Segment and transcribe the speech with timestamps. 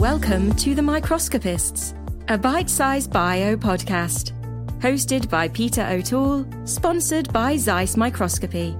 [0.00, 1.92] Welcome to The Microscopists,
[2.28, 4.32] a Bitesize Bio podcast.
[4.80, 8.74] Hosted by Peter O'Toole, sponsored by Zeiss Microscopy.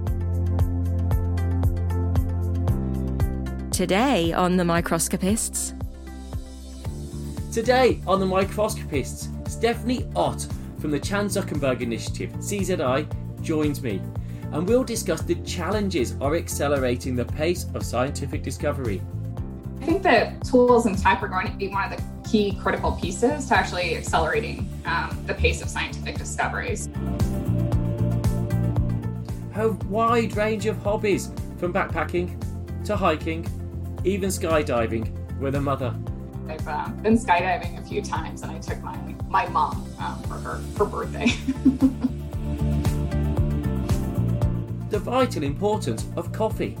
[3.69, 5.75] Today on The Microscopists.
[7.53, 13.05] Today on The Microscopists, Stephani Otte from the Chan Zuckerberg Initiative, CZI,
[13.43, 14.01] joins me,
[14.53, 18.99] and we'll discuss the challenges of accelerating the pace of scientific discovery.
[19.81, 22.91] I think that tools and tech are going to be one of the key critical
[22.91, 26.87] pieces to actually accelerating um, the pace of scientific discoveries.
[29.55, 32.39] A wide range of hobbies, from backpacking
[32.85, 33.43] to hiking,
[34.03, 35.95] even skydiving, with a mother.
[36.47, 38.95] I've uh, been skydiving a few times, and I took my
[39.29, 41.25] my mom um, for her her birthday.
[44.91, 46.77] the vital importance of coffee.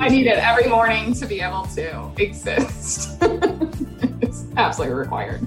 [0.00, 3.16] I need it every morning to be able to exist.
[4.20, 5.40] it's absolutely required.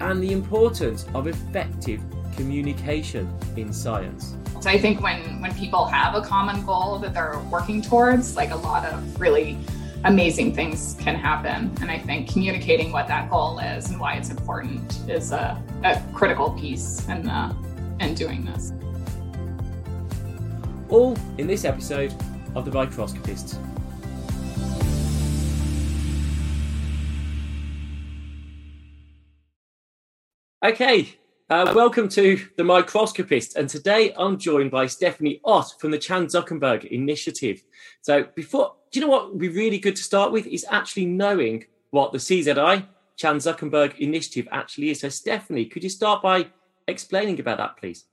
[0.00, 2.00] And the importance of effective
[2.34, 4.36] communication in science.
[4.60, 8.50] So I think when when people have a common goal that they're working towards, like
[8.50, 9.58] a lot of really
[10.04, 11.70] amazing things can happen.
[11.82, 16.00] And I think communicating what that goal is and why it's important is a, a
[16.14, 17.52] critical piece in uh,
[18.00, 18.72] in doing this.
[20.90, 22.14] All in this episode
[22.54, 23.58] of The Microscopists.
[30.64, 31.18] Okay,
[31.50, 33.56] uh, welcome to The Microscopist.
[33.56, 37.62] And today I'm joined by Stephani Otte from the Chan Zuckerberg Initiative.
[38.00, 41.04] So, before, do you know what would be really good to start with is actually
[41.04, 45.00] knowing what the CZI, Chan Zuckerberg Initiative, actually is.
[45.00, 46.46] So, Stephani, could you start by
[46.86, 48.06] explaining about that, please?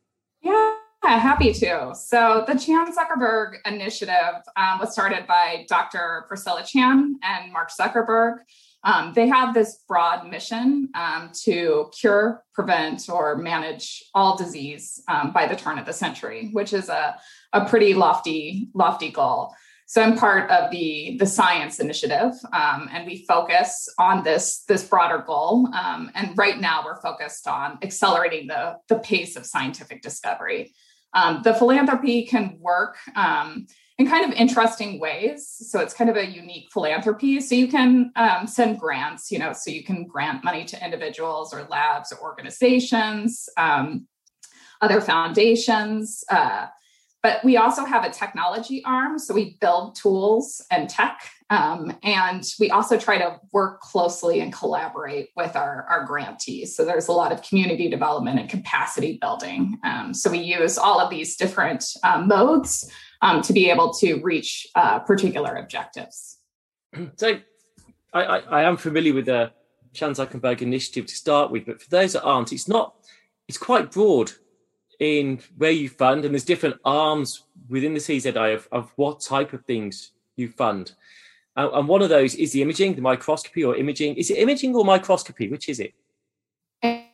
[1.05, 1.93] Yeah, happy to.
[1.93, 6.25] So, the Chan Zuckerberg Initiative um, was started by Dr.
[6.27, 8.37] Priscilla Chan and Mark Zuckerberg.
[8.83, 15.31] Um, they have this broad mission um, to cure, prevent, or manage all disease um,
[15.31, 17.15] by the turn of the century, which is a,
[17.53, 19.53] a pretty lofty, lofty goal.
[19.85, 24.83] So I'm part of the the science initiative, um, and we focus on this this
[24.83, 25.69] broader goal.
[25.75, 30.73] Um, and right now, we're focused on accelerating the the pace of scientific discovery.
[31.15, 33.65] Um, the philanthropy can work um,
[33.97, 35.47] in kind of interesting ways.
[35.49, 37.39] So it's kind of a unique philanthropy.
[37.39, 41.53] So you can um, send grants, you know, so you can grant money to individuals
[41.53, 44.07] or labs or organizations, um,
[44.81, 46.23] other foundations.
[46.29, 46.67] Uh,
[47.25, 49.17] but we also have a technology arm.
[49.17, 51.27] So we build tools and tech.
[51.49, 56.75] Um, and we also try to work closely and collaborate with our, our grantees.
[56.75, 59.79] So there's a lot of community development and capacity building.
[59.83, 62.91] Um, so we use all of these different um, modes
[63.23, 66.37] um, to be able to reach uh, particular objectives.
[67.17, 67.39] So
[68.13, 69.51] I, I, I am familiar with the
[69.93, 72.93] Chan Zuckerberg initiative to start with, but for those that aren't, it's not,
[73.47, 74.31] it's quite broad
[74.99, 79.53] in where you fund, and there's different arms within the CZI of, of what type
[79.53, 80.93] of things you fund.
[81.57, 84.15] Uh, and one of those is the imaging, the microscopy or imaging.
[84.15, 85.49] Is it imaging or microscopy?
[85.49, 85.93] Which is it?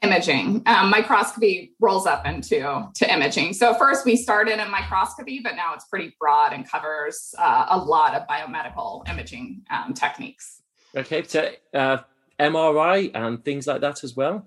[0.01, 0.63] Imaging.
[0.65, 3.53] Um, microscopy rolls up into to imaging.
[3.53, 7.77] So first we started in microscopy, but now it's pretty broad and covers uh, a
[7.77, 10.63] lot of biomedical imaging um, techniques.
[10.95, 11.99] Okay, so uh,
[12.39, 14.45] MRI and things like that as well.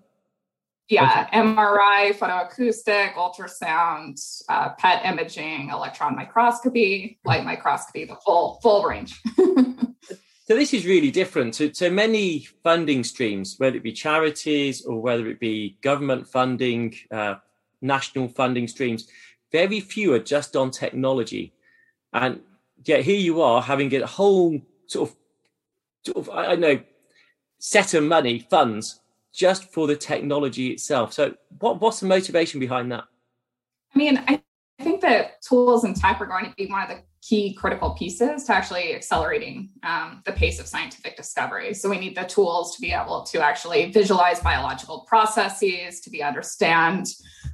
[0.88, 1.38] Yeah, okay.
[1.38, 9.18] MRI, photoacoustic, ultrasound, uh, PET imaging, electron microscopy, light microscopy, the full full range.
[9.38, 10.14] so
[10.48, 11.54] this is really different.
[11.54, 16.94] So, so many funding streams, whether it be charities or whether it be government funding,
[17.10, 17.36] uh,
[17.80, 19.08] national funding streams,
[19.52, 21.54] very few are just on technology,
[22.12, 22.40] and
[22.84, 25.16] yet here you are having a whole sort of,
[26.04, 26.80] sort of I know
[27.58, 29.00] set of money funds
[29.34, 31.12] just for the technology itself.
[31.12, 33.04] So, what, what's the motivation behind that?
[33.94, 34.40] I mean, I
[34.80, 38.44] think that tools and tech are going to be one of the key critical pieces
[38.44, 41.74] to actually accelerating um, the pace of scientific discovery.
[41.74, 46.22] So, we need the tools to be able to actually visualize biological processes, to be
[46.22, 47.08] understand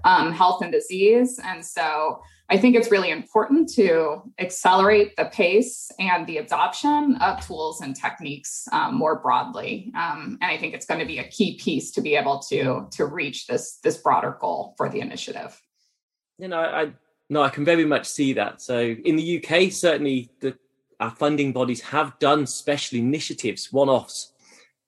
[0.05, 1.41] um, health and disease.
[1.43, 7.47] And so, I think it's really important to accelerate the pace and the adoption of
[7.47, 9.93] tools and techniques um, more broadly.
[9.97, 12.89] Um, and I think it's going to be a key piece to be able to
[12.91, 15.61] to reach this this broader goal for the initiative.
[16.39, 16.93] You know, I
[17.29, 18.61] no, I can very much see that.
[18.61, 20.59] So in the UK, certainly the
[20.99, 24.33] our funding bodies have done special initiatives, one-offs,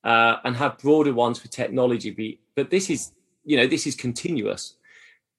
[0.05, 2.39] uh, and have broader ones for technology.
[2.55, 3.13] But this is,
[3.45, 4.75] you know, this is continuous.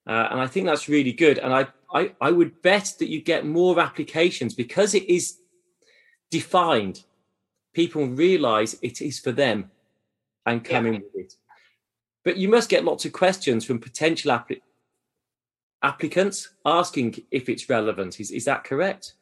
[0.07, 1.37] Uh, and I think that's really good.
[1.37, 5.37] And I, I, I would bet that you get more applications because it is
[6.31, 7.03] defined
[7.73, 9.71] people realize it is for them
[10.45, 10.93] and come yeah.
[10.93, 11.33] in with it.
[12.23, 14.61] But you must get lots of questions from potential appli-
[15.81, 18.19] applicants asking if it's relevant.
[18.19, 19.13] Is, is that correct?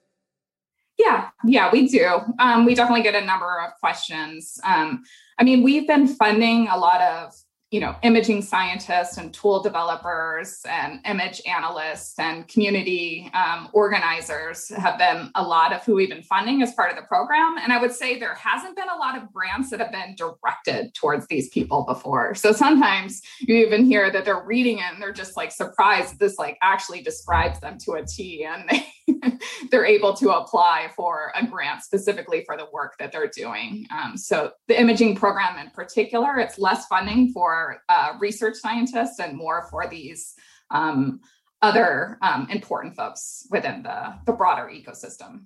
[0.98, 2.20] Yeah, yeah, we do.
[2.38, 4.60] Um, we definitely get a number of questions.
[4.64, 5.04] Um,
[5.40, 7.34] I mean, we've been funding a lot of
[7.72, 14.98] you know imaging scientists and tool developers and image analysts and community um, organizers have
[15.00, 17.80] been a lot of who we've been funding as part of the program and i
[17.80, 21.48] would say there hasn't been a lot of grants that have been directed towards these
[21.50, 25.52] people before so sometimes you even hear that they're reading it and they're just like
[25.52, 28.86] surprised this like actually describes them to a t and they
[29.72, 33.88] they're able to apply for a grant specifically for the work that they're doing.
[33.92, 39.38] Um, so the imaging program in particular, it's less funding for uh, research scientists and
[39.38, 40.36] more for these
[40.70, 41.22] um,
[41.62, 45.44] other um, important folks within the, the broader ecosystem.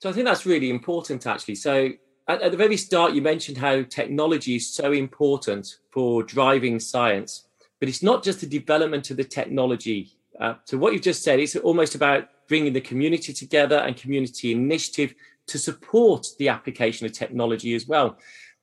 [0.00, 1.56] So I think that's really important actually.
[1.56, 1.90] So
[2.28, 7.48] at, at the very start, you mentioned how technology is so important for driving science,
[7.80, 10.12] but it's not just the development of the technology.
[10.40, 14.52] Uh, so what you've just said, it's almost about bringing the community together and community
[14.52, 15.14] initiative
[15.46, 18.18] to support the application of technology as well.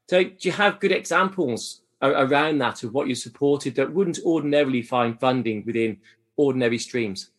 [0.10, 4.82] So, do you have good examples around that of what you supported that wouldn't ordinarily
[4.82, 5.98] find funding within
[6.36, 7.30] ordinary streams?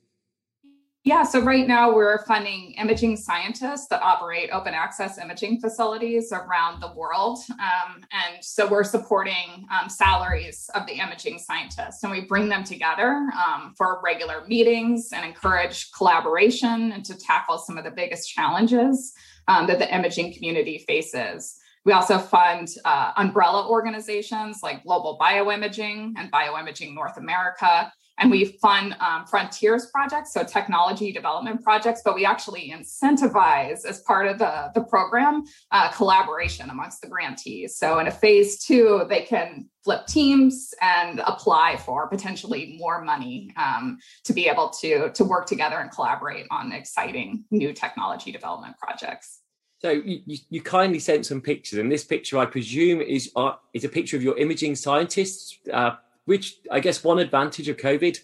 [1.07, 6.81] Yeah, so right now we're funding imaging scientists that operate open access imaging facilities around
[6.81, 7.41] the world.
[7.51, 12.65] Um, and so we're supporting um, salaries of the imaging scientists and we bring them
[12.65, 18.31] together um, for regular meetings and encourage collaboration and to tackle some of the biggest
[18.31, 19.13] challenges
[19.47, 21.59] um, that the imaging community faces.
[21.85, 27.93] We also fund uh, umbrella organizations like Global Bioimaging and Bioimaging North America.
[28.19, 34.03] And we fund um, frontiers projects so technology development projects but we actually incentivize as
[34.03, 35.43] part of the, the program
[35.73, 37.77] uh, collaboration amongst the grantees.
[37.77, 43.51] So in a phase two they can flip teams and apply for potentially more money
[43.57, 48.77] um, to be able to to work together and collaborate on exciting new technology development
[48.79, 49.41] projects
[49.85, 53.85] so you, you kindly sent some pictures, and this picture, I presume, is uh, is
[53.85, 58.19] a picture of your imaging scientists uh, which I guess one advantage of COVID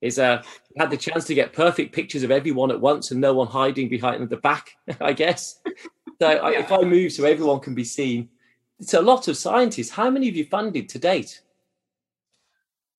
[0.00, 0.42] is uh
[0.78, 3.90] had the chance to get perfect pictures of everyone at once and no one hiding
[3.90, 4.70] behind the back,
[5.00, 5.60] I guess.
[6.22, 6.38] So yeah.
[6.38, 8.30] I, if I move so everyone can be seen,
[8.80, 9.90] it's a lot of scientists.
[9.90, 11.42] How many have you funded to date?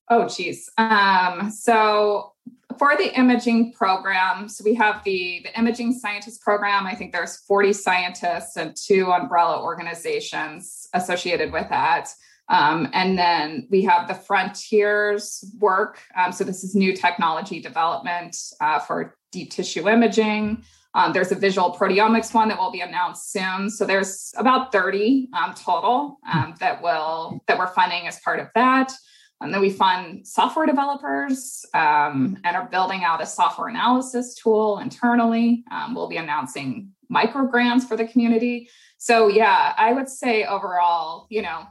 [0.09, 0.69] Oh, geez.
[0.77, 2.33] Um, so
[2.77, 6.85] for the imaging program, so we have the, the imaging scientist program.
[6.85, 12.09] I think there's 40 scientists and two umbrella organizations associated with that.
[12.49, 15.99] Um, and then we have the frontiers work.
[16.15, 20.63] Um, so this is new technology development uh, for deep tissue imaging.
[20.93, 23.69] Um, there's a visual proteomics one that will be announced soon.
[23.69, 28.47] So there's about 30 um, total um, that will that we're funding as part of
[28.55, 28.93] that.
[29.41, 34.79] And then we fund software developers um, and are building out a software analysis tool
[34.79, 35.63] internally.
[35.93, 38.69] we'll be announcing micro grants for the community.
[38.97, 41.63] So yeah, I would say overall, you know,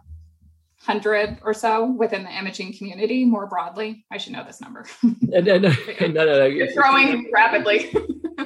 [0.84, 4.04] hundred or so within the imaging community more broadly.
[4.10, 4.86] I should know this number.
[5.02, 6.44] no, no, no, no, no.
[6.44, 7.92] It's growing rapidly.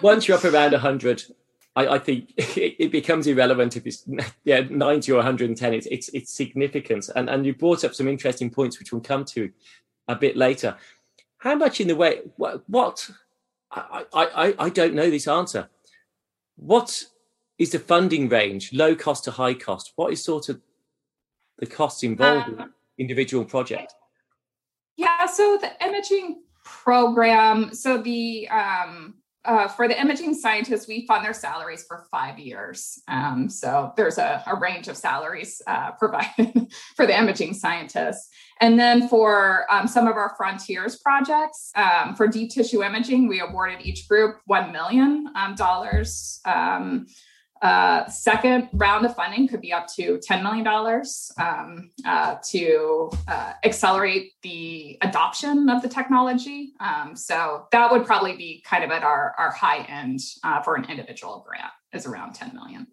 [0.02, 1.22] Once you're up around hundred,
[1.78, 4.04] I, I, think it, it, becomes irrelevant if it's
[4.44, 5.72] yeah ninety or one hundred and ten.
[5.74, 9.24] It's it's it's significant, and and you brought up some interesting points which we'll come
[9.26, 9.50] to
[10.08, 10.76] a bit later.
[11.38, 13.08] How much in the way what, what
[13.70, 15.68] I, I I don't know this answer.
[16.56, 17.04] What
[17.58, 19.92] is the funding range, low cost to high cost?
[19.94, 20.60] What is sort of
[21.58, 23.94] the costs involved um, in individual project?
[24.96, 29.14] Yeah, so the imaging program, so the um,
[29.44, 33.00] uh, for the imaging scientists, we fund their salaries for five years.
[33.08, 36.66] Um, so there's a, a, range of salaries uh, provided
[36.96, 38.28] for the imaging scientists.
[38.60, 43.40] And then for um, some of our frontiers projects, um, for deep tissue imaging, we
[43.40, 45.56] awarded each group $1 million um,
[46.44, 47.06] um
[47.62, 50.66] uh, second round of funding could be up to $10 million
[51.38, 56.72] um, uh, to uh, accelerate the adoption of the technology.
[56.80, 60.76] Um, so that would probably be kind of at our, our high end uh, for
[60.76, 62.86] an individual grant is around 10 million.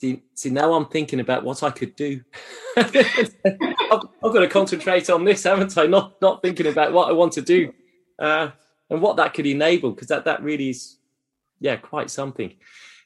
[0.00, 2.20] See, see, now I'm thinking about what I could do.
[2.76, 5.86] I've, I've, got to concentrate on this, haven't I?
[5.86, 7.72] Not not thinking about what I want to do
[8.20, 8.50] uh,
[8.90, 10.97] and what that could enable, because that that really is
[11.60, 12.54] yeah, quite something.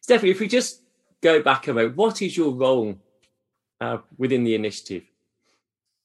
[0.01, 0.83] Stephani, if we just
[1.23, 2.97] go back a moment, what is your role
[3.81, 5.05] uh, within the initiative?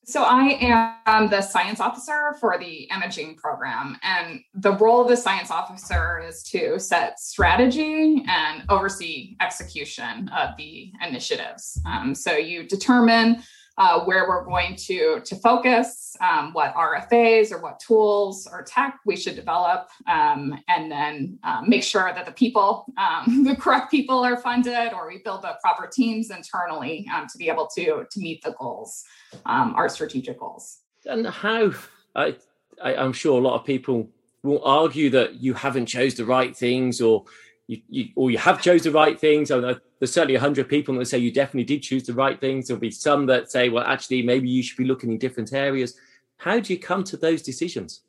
[0.06, 0.58] So I
[1.06, 6.24] am the science officer for the imaging program, and the role of the science officer
[6.26, 11.82] is to set strategy and oversee execution of the initiatives.
[11.86, 13.44] Um, so you determine
[13.78, 19.00] uh, where we're going to to focus, um, what RFAs or what tools or tech
[19.06, 23.92] we should develop, um, and then uh, make sure that the people, um, the correct
[23.92, 28.06] people, are funded, or we build the proper teams internally um, to be able to
[28.10, 29.04] to meet the goals,
[29.46, 30.80] um, our strategic goals.
[31.06, 31.72] And how
[32.16, 32.36] I,
[32.82, 34.10] I I'm sure a lot of people
[34.44, 37.26] will argue that you haven't chose the right things or
[37.68, 39.52] you, you or you have chose the right things.
[39.52, 39.60] I
[40.00, 42.68] there's certainly a 100 people that say you definitely did choose the right things.
[42.68, 45.96] There'll be some that say, well, actually, maybe you should be looking in different areas.
[46.38, 48.02] How do you come to those decisions?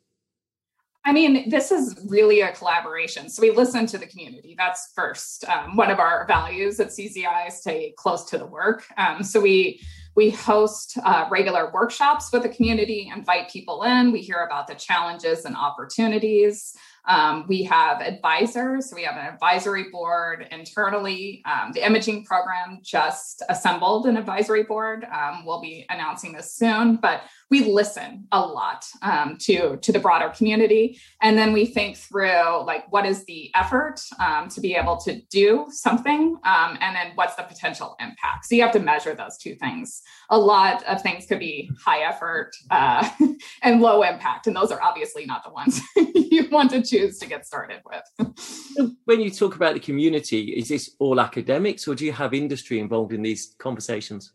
[1.05, 3.29] I mean, this is really a collaboration.
[3.29, 4.53] So we listen to the community.
[4.57, 5.45] That's first.
[5.45, 8.85] Um, one of our values at CZI is to stay close to the work.
[8.97, 9.81] Um, so we
[10.15, 14.11] we host uh, regular workshops with the community, invite people in.
[14.11, 16.75] We hear about the challenges and opportunities.
[17.09, 18.89] Um, we have advisors.
[18.89, 21.43] So we have an advisory board internally.
[21.45, 25.05] Um, the imaging program just assembled an advisory board.
[25.05, 29.99] Um, we'll be announcing this soon, but we listen a lot um, to to the
[29.99, 34.75] broader community, and then we think through like what is the effort um, to be
[34.75, 38.45] able to do something, um, and then what's the potential impact.
[38.45, 40.01] So you have to measure those two things.
[40.29, 43.09] A lot of things could be high effort uh,
[43.63, 47.27] and low impact, and those are obviously not the ones you want to choose to
[47.27, 48.95] get started with.
[49.05, 52.79] when you talk about the community, is this all academics, or do you have industry
[52.79, 54.33] involved in these conversations?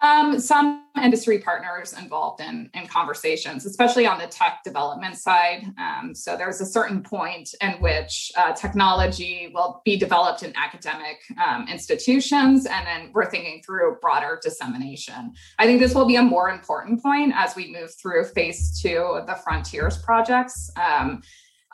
[0.00, 5.64] Um, some industry partners involved in, in conversations, especially on the tech development side.
[5.78, 11.18] Um, so there's a certain point in which uh, technology will be developed in academic
[11.44, 15.32] um, institutions, and then we're thinking through broader dissemination.
[15.58, 18.98] I think this will be a more important point as we move through phase two
[18.98, 20.70] of the Frontiers projects.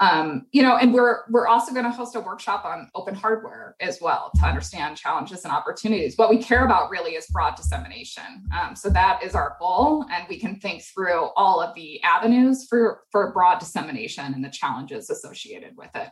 [0.00, 3.76] Um, you know, and we're we're also going to host a workshop on open hardware
[3.80, 6.16] as well to understand challenges and opportunities.
[6.16, 8.24] What we care about really is broad dissemination.
[8.52, 12.66] Um, so that is our goal, and we can think through all of the avenues
[12.68, 16.08] for for broad dissemination and the challenges associated with it,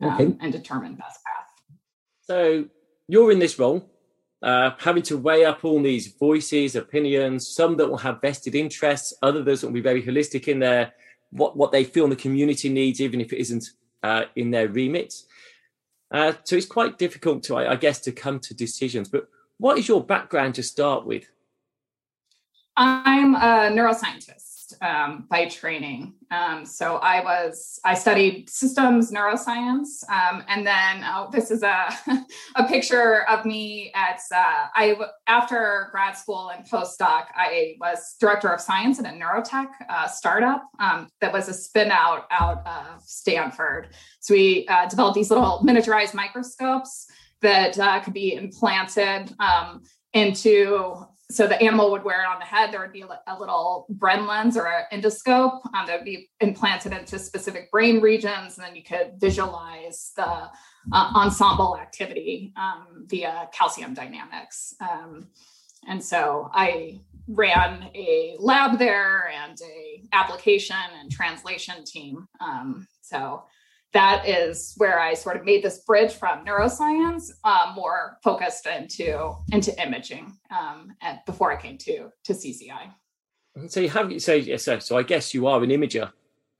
[0.00, 0.36] um, okay.
[0.40, 1.48] and determine best path.
[2.22, 2.66] So
[3.08, 3.88] you're in this role.
[4.42, 9.14] Uh, having to weigh up all these voices, opinions, some that will have vested interests,
[9.22, 10.92] others that will be very holistic in their
[11.32, 13.70] what, what they feel the community needs, even if it isn't
[14.02, 15.14] uh, in their remit.
[16.10, 19.08] Uh, so it's quite difficult to, I, I guess, to come to decisions.
[19.08, 21.24] But what is your background to start with?
[22.76, 26.14] I'm a neuroscientist um, by training.
[26.30, 31.88] Um, so I was I studied systems neuroscience, um, and then oh, this is a
[32.56, 37.26] a picture of me at uh, I after grad school and postdoc.
[37.34, 41.90] I was director of science at a neurotech uh, startup um, that was a spin
[41.90, 43.88] out out of Stanford.
[44.20, 47.06] So we uh, developed these little miniaturized microscopes
[47.42, 52.44] that uh, could be implanted um, into so the animal would wear it on the
[52.44, 52.72] head.
[52.72, 56.92] There would be a, little GRIN lens or an endoscope um, that would be implanted
[56.92, 60.50] into specific brain regions, and then you could visualize the uh,
[60.92, 64.74] ensemble activity um, via calcium dynamics.
[64.80, 65.28] Um,
[65.88, 72.28] and so I ran a lab there and a application and translation team.
[72.40, 73.44] Um, so
[73.92, 79.34] that is where I sort of made this bridge from neuroscience uh, more focused into
[79.52, 82.90] into imaging um, and before I came to to CZI.
[83.68, 86.10] So you have so so so I guess you are an imager.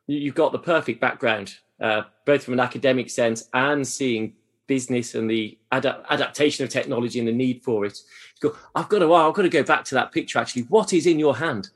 [0.06, 4.34] You've got the perfect background, uh, both from an academic sense and seeing
[4.66, 7.98] business and the ad- adaptation of technology and the need for it.
[8.40, 9.12] Go, I've got to.
[9.12, 10.38] I've got to go back to that picture.
[10.38, 11.70] Actually, what is in your hand?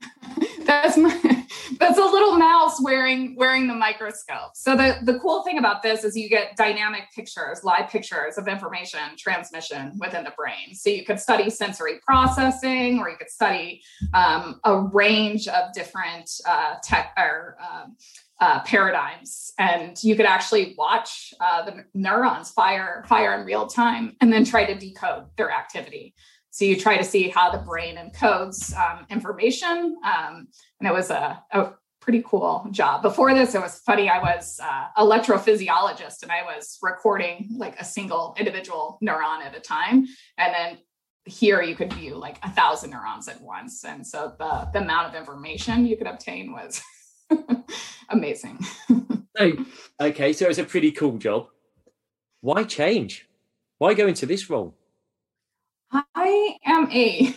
[0.66, 1.35] That's my
[1.78, 4.52] that's a little mouse wearing wearing the microscope.
[4.54, 8.48] So the the cool thing about this is you get dynamic pictures, live pictures of
[8.48, 10.74] information transmission within the brain.
[10.74, 13.82] So you could study sensory processing, or you could study
[14.14, 17.96] um, a range of different uh, tech or um,
[18.40, 24.16] uh, paradigms, and you could actually watch uh, the neurons fire fire in real time,
[24.20, 26.14] and then try to decode their activity.
[26.50, 29.96] So you try to see how the brain encodes um, information.
[30.02, 30.48] Um,
[30.80, 33.02] and it was a, a, pretty cool job.
[33.02, 34.08] Before this, it was funny.
[34.08, 39.60] I was uh, electrophysiologist and I was recording like a single individual neuron at a
[39.60, 40.06] time.
[40.38, 40.78] And then
[41.24, 43.84] here you could view like a thousand neurons at once.
[43.84, 46.80] And so the, the amount of information you could obtain was
[48.08, 48.60] amazing.
[49.36, 49.52] so,
[50.00, 51.48] okay, so it's a pretty cool job.
[52.40, 53.28] Why change?
[53.78, 54.76] Why go into this role?
[55.90, 57.34] I am a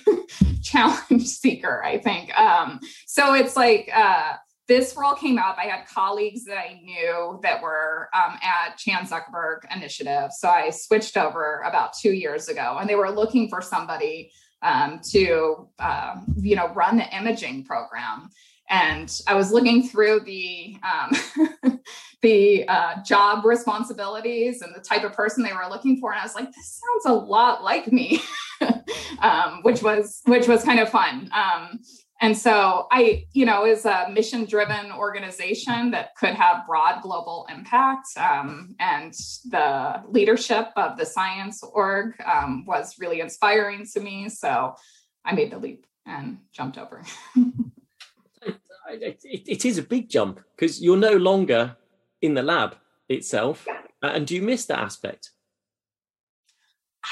[0.70, 2.38] challenge seeker, I think.
[2.38, 4.34] Um, so it's like uh,
[4.68, 5.58] this role came up.
[5.58, 10.32] I had colleagues that I knew that were um, at Chan Zuckerberg Initiative.
[10.32, 15.00] So I switched over about two years ago, and they were looking for somebody um,
[15.12, 18.30] to, uh, you know, run the imaging program.
[18.70, 21.80] And I was looking through the um,
[22.22, 26.24] the uh, job responsibilities and the type of person they were looking for, and I
[26.24, 28.22] was like, this sounds a lot like me,
[29.20, 31.30] um, which was which was kind of fun.
[31.34, 31.80] Um,
[32.22, 37.48] and so I, you know, is a mission driven organization that could have broad global
[37.50, 38.08] impact.
[38.18, 39.14] Um, and
[39.50, 44.28] the leadership of the science org um, was really inspiring to me.
[44.28, 44.76] So
[45.24, 47.04] I made the leap and jumped over.
[48.92, 51.78] it, it is a big jump because you're no longer
[52.22, 52.76] in the lab
[53.08, 53.66] itself.
[54.02, 55.32] And do you miss that aspect?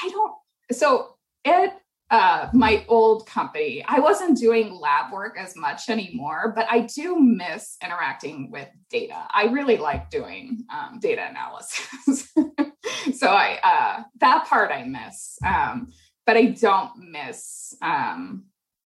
[0.02, 0.34] I don't.
[0.72, 1.80] So at
[2.10, 7.20] uh, my old company, I wasn't doing lab work as much anymore, but I do
[7.20, 9.26] miss interacting with data.
[9.30, 12.32] I really like doing um, data analysis.
[13.18, 15.92] so I uh, that part I miss, um,
[16.24, 18.44] but I don't miss um,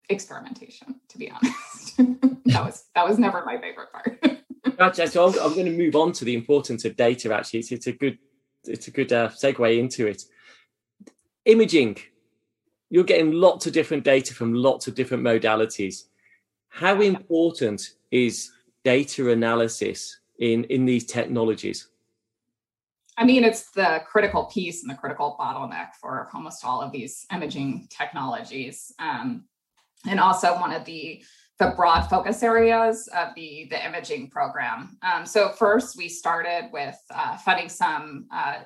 [0.09, 1.01] experimentation.
[1.09, 1.97] To be honest,
[2.47, 4.21] that was that was never my favorite part.
[4.79, 7.33] Actually, so I'm, I'm, going to move on to the importance of data.
[7.33, 8.19] Actually, it's, it's a good
[8.65, 10.23] it's a good uh, segue into it.
[11.45, 11.99] Imaging,
[12.91, 16.05] you're getting lots of different data from lots of different modalities.
[16.69, 18.51] How important is
[18.85, 21.89] data analysis in in these technologies?
[23.17, 27.27] I mean, it's the critical piece and the critical bottleneck for almost all of these
[27.33, 29.45] imaging technologies, um,
[30.07, 31.23] and also one of the
[31.59, 34.99] the broad focus areas of the, the imaging program.
[35.03, 38.63] Um, so first, we started with uh, funding some uh,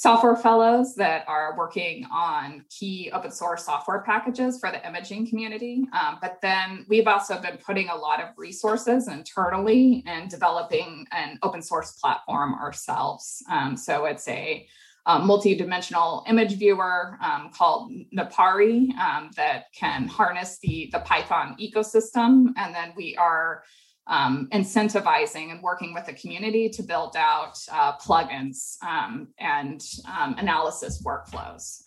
[0.00, 5.84] software fellows that are working on key open source software packages for the imaging community.
[5.92, 11.38] Um, but then we've also been putting a lot of resources internally and developing an
[11.42, 13.42] open source platform ourselves.
[13.50, 14.66] Um, so it's a
[15.06, 22.52] um, multi-dimensional image viewer um, called Napari um, that can harness the, the Python ecosystem.
[22.56, 23.62] And then we are
[24.06, 30.34] um, incentivizing and working with the community to build out uh, plugins um, and um,
[30.38, 31.80] analysis workflows.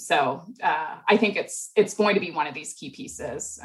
[0.00, 3.58] so uh, I think it's it's going to be one of these key pieces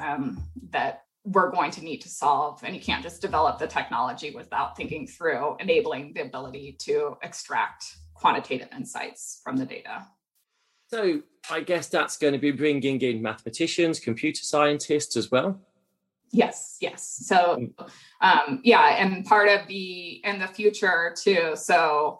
[0.72, 2.64] that we're going to need to solve.
[2.64, 7.98] And you can't just develop the technology without thinking through enabling the ability to extract
[8.22, 10.08] quantitative insights from the data.
[10.88, 15.60] So I guess that's going to be bringing in mathematicians, computer scientists as well.
[16.32, 17.24] Yes, yes.
[17.26, 17.68] So,
[18.22, 21.56] um, yeah, and part of the in the future too.
[21.56, 22.20] So,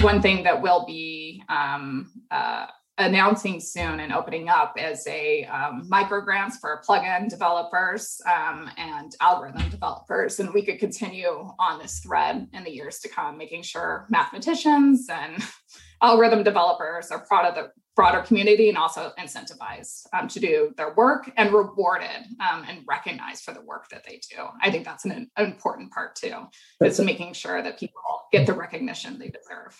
[0.00, 2.66] one thing that will be um, uh,
[2.98, 9.16] announcing soon and opening up is a um, micro grants for plugin developers um, and
[9.20, 10.38] algorithm developers.
[10.40, 15.08] And we could continue on this thread in the years to come making sure mathematicians
[15.08, 15.42] and
[16.02, 20.94] algorithm developers are part of the broader community and also incentivized um, to do their
[20.94, 22.08] work and rewarded
[22.40, 24.42] um, and recognized for the work that they do.
[24.62, 26.46] I think that's an, an important part too
[26.82, 28.00] is making sure that people
[28.32, 29.78] get the recognition they deserve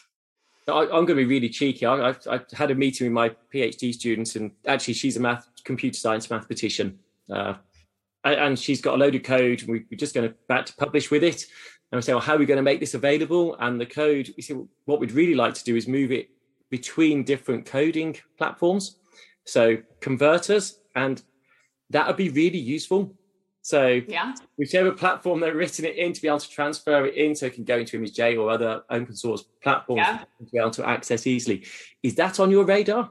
[0.68, 1.86] I, am going to be really cheeky.
[1.86, 5.48] I, have I've had a meeting with my PhD students, and actually, she's a math,
[5.64, 6.98] computer science mathematician,
[7.30, 7.54] uh,
[8.24, 9.62] and she's got a load of code.
[9.66, 11.46] we're just going to back to publish with it.
[11.90, 13.56] And we say, well, how are we going to make this available?
[13.58, 16.30] And the code, we say, well, what we'd really like to do is move it
[16.70, 18.96] between different coding platforms,
[19.44, 21.22] so converters, and
[21.90, 23.14] that would be really useful
[23.62, 27.34] so yeah, whichever platform they're written it in to be able to transfer it in
[27.34, 30.24] so it can go into ImageJ or other open source platforms yeah.
[30.38, 31.64] to be able to access easily.
[32.02, 33.10] Is that on your radar?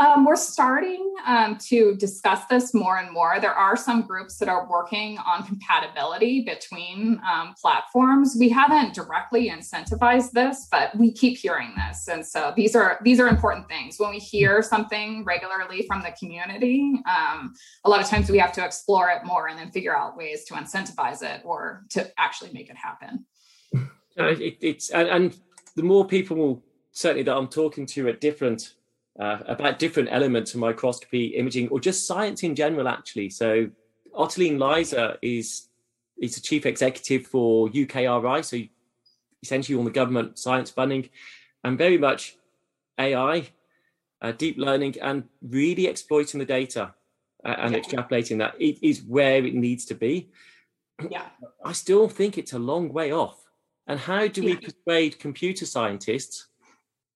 [0.00, 3.38] Um, we're starting um, to discuss this more and more.
[3.40, 8.36] There are some groups that are working on compatibility between um, platforms.
[8.36, 13.20] We haven't directly incentivized this, but we keep hearing this, and so these are these
[13.20, 14.00] are important things.
[14.00, 17.54] When we hear something regularly from the community, um,
[17.84, 20.44] a lot of times we have to explore it more and then figure out ways
[20.46, 23.24] to incentivize it or to actually make it happen.
[24.16, 25.40] it, it's and, and
[25.76, 28.74] the more people certainly that I'm talking to at different
[29.18, 33.30] uh, about different elements of microscopy imaging or just science in general actually.
[33.30, 33.68] So
[34.14, 35.68] Ottoline Leyser is
[36.18, 38.58] is the chief executive for UKRI so
[39.42, 41.08] essentially on the government science funding
[41.64, 42.36] and very much
[42.98, 43.48] ai
[44.22, 46.94] uh, deep learning and really exploiting the data
[47.44, 47.80] uh, and yeah.
[47.80, 48.54] extrapolating that.
[48.58, 50.30] It is where it needs to be.
[51.10, 51.26] Yeah.
[51.64, 53.38] I still think it's a long way off.
[53.86, 56.46] And how do we persuade computer scientists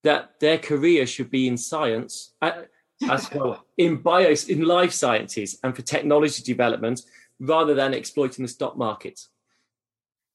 [0.09, 2.35] that their career should be in science.
[2.40, 2.62] Uh,
[3.09, 7.03] as well in bios, in life sciences, and for technology development,
[7.38, 9.21] rather than exploiting the stock market.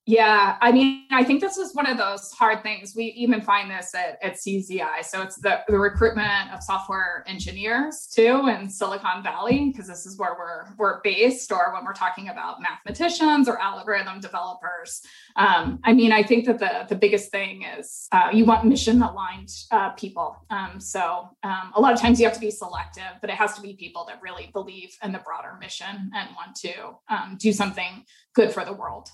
[0.05, 2.93] Yeah, I mean, I think this is one of those hard things.
[2.93, 5.01] We even find this at, at CZI.
[5.01, 10.17] So it's the, the recruitment of software engineers too in Silicon Valley, because this is
[10.17, 15.01] where we're we're based, or when we're talking about mathematicians or algorithm developers.
[15.37, 19.01] Um, I mean, I think that the the biggest thing is uh, you want mission
[19.01, 20.35] aligned uh, people.
[20.49, 23.53] Um, so um, a lot of times you have to be selective, but it has
[23.53, 26.73] to be people that really believe in the broader mission and want to
[27.07, 28.03] um, do something
[28.35, 29.09] good for the world.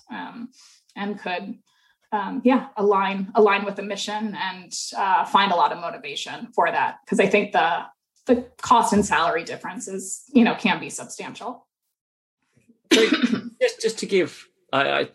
[0.96, 1.58] And could
[2.12, 6.70] um, yeah align align with the mission and uh, find a lot of motivation for
[6.70, 6.98] that.
[7.04, 7.84] Because i think the
[8.26, 11.66] the cost and salary differences you know can be substantial.
[12.92, 13.06] So
[13.60, 15.08] just just to give I, I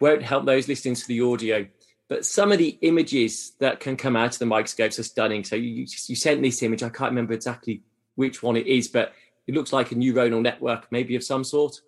[0.00, 1.66] won't help those listening to the audio
[2.08, 5.44] but some of the images that can come out of the microscopes are stunning.
[5.44, 6.82] So you, you sent this image.
[6.82, 7.82] I can't remember exactly
[8.14, 9.12] which one it is but
[9.46, 11.80] it looks like a neuronal network maybe of some sort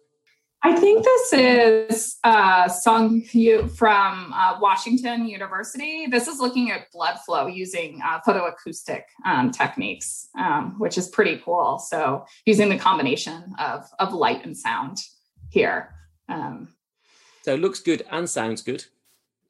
[0.62, 6.06] I think this is uh, Song Hu from uh, Washington University.
[6.06, 11.40] This is looking at blood flow using uh, photoacoustic um, techniques, um, which is pretty
[11.42, 11.78] cool.
[11.78, 14.98] So, using the combination of, of light and sound
[15.48, 15.94] here.
[16.28, 16.68] Um,
[17.42, 18.84] so, it looks good and sounds good.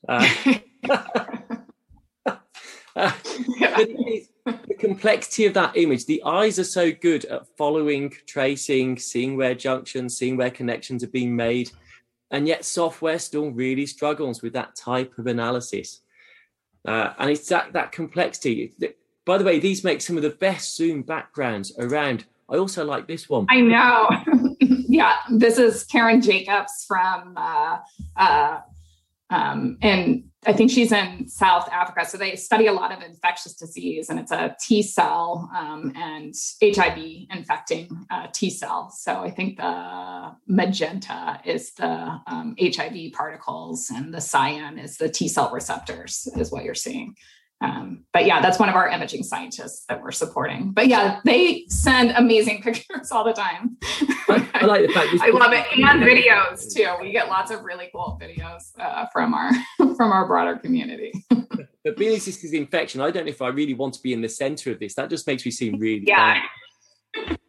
[0.08, 0.28] Uh,
[3.58, 3.76] yeah.
[4.44, 9.54] the complexity of that image, the eyes are so good at following, tracing, seeing where
[9.54, 11.70] junctions, seeing where connections are being made.
[12.30, 16.00] And yet, software still really struggles with that type of analysis.
[16.86, 18.72] Uh, and it's that, that complexity.
[19.24, 22.24] By the way, these make some of the best Zoom backgrounds around.
[22.48, 23.46] I also like this one.
[23.48, 24.08] I know.
[24.60, 27.78] yeah, this is Caron Jacobs from uh,
[28.16, 28.60] uh,
[29.30, 32.06] um, and I think she's in South Africa.
[32.06, 36.34] So they study a lot of infectious disease, and it's a T cell um, and
[36.62, 38.90] HIV infecting uh, T cell.
[38.90, 45.10] So I think the magenta is the um, HIV particles, and the cyan is the
[45.10, 47.16] T cell receptors, is what you're seeing.
[47.62, 50.72] Um, but yeah, that's one of our imaging scientists that we're supporting.
[50.72, 53.76] But yeah, they send amazing pictures all the time.
[53.82, 56.88] I, I like the fact I love it, and videos too.
[57.00, 59.50] We get lots of really cool videos uh, from our
[59.96, 61.12] from our broader community.
[61.28, 64.22] but being this is infection, I don't know if I really want to be in
[64.22, 64.94] the center of this.
[64.94, 66.40] That just makes me seem really yeah.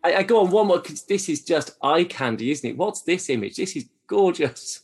[0.04, 2.78] I, I, go on one more because this is just eye candy, isn't it?
[2.78, 3.58] What's this image?
[3.58, 4.82] This is gorgeous.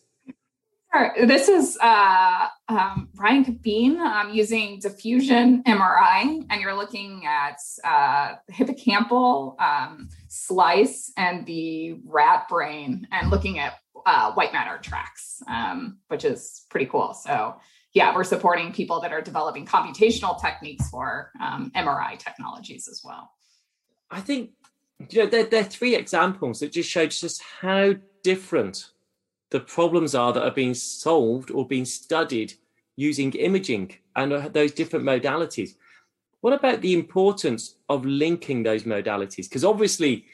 [1.26, 8.36] This is uh, um, Brian Kapeen um, using diffusion MRI, and you're looking at uh,
[8.52, 15.98] hippocampal um, slice and the rat brain, and looking at uh, white matter tracks, um,
[16.08, 17.14] which is pretty cool.
[17.14, 17.56] So,
[17.94, 23.32] yeah, we're supporting people that are developing computational techniques for MRI um, technologies as well.
[24.10, 24.52] I think
[25.10, 28.92] you know there, there are three examples that just show just how different
[29.50, 32.54] the problems are that are being solved or being studied
[32.96, 35.76] using imaging and uh, those different modalities.
[36.42, 39.50] What about the importance of linking those modalities?
[39.50, 40.26] Because obviously,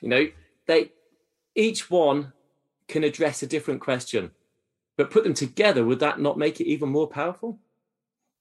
[0.00, 0.26] you know,
[0.66, 0.92] they
[1.54, 2.32] each one
[2.88, 4.30] can address a different question,
[4.96, 7.58] but put them together, would that not make it even more powerful?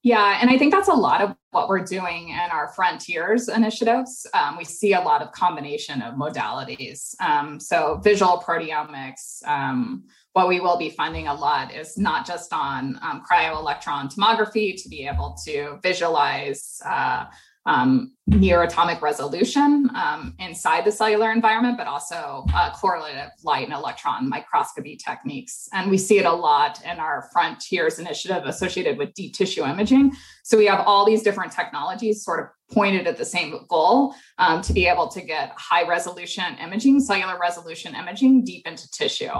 [0.05, 4.27] Yeah, and I think that's a lot of what we're doing in our frontiers initiatives.
[4.35, 7.19] Um, we see a lot of combination of modalities.
[7.19, 12.53] Um, so visual proteomics, um, what we will be funding a lot is not just
[12.53, 17.25] on um, cryo-electron tomography to be able to visualize uh,
[17.65, 23.73] um, near atomic resolution um, inside the cellular environment, but also uh, correlative light and
[23.73, 25.67] electron microscopy techniques.
[25.73, 30.13] And we see it a lot in our Frontiers initiative associated with deep tissue imaging.
[30.43, 34.61] So we have all these different technologies sort of pointed at the same goal um,
[34.61, 39.31] to be able to get high resolution imaging, cellular resolution imaging deep into tissue.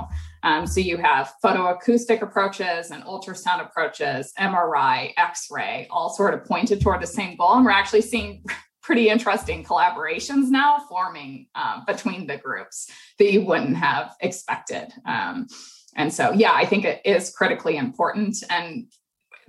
[0.43, 6.45] Um, so you have photoacoustic approaches and ultrasound approaches, MRI, X ray, all sort of
[6.45, 7.53] pointed toward the same goal.
[7.53, 8.43] And we're actually seeing
[8.83, 14.93] pretty interesting collaborations now forming um, between the groups that you wouldn't have expected.
[15.07, 15.47] Um,
[15.95, 18.43] and so, yeah, I think it is critically important.
[18.49, 18.91] And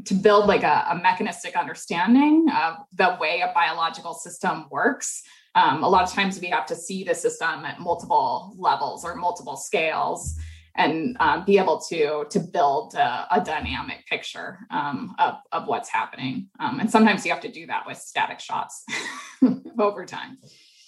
[0.04, 5.22] to build like a, a mechanistic understanding of the way a biological system works.
[5.54, 9.14] Um, a lot of times we have to see the system at multiple levels or
[9.14, 10.38] multiple scales
[10.76, 15.88] and um, be able to to build a, a dynamic picture um, of, of what's
[15.88, 16.48] happening.
[16.60, 18.84] Um, and sometimes you have to do that with static shots
[19.78, 20.38] over time.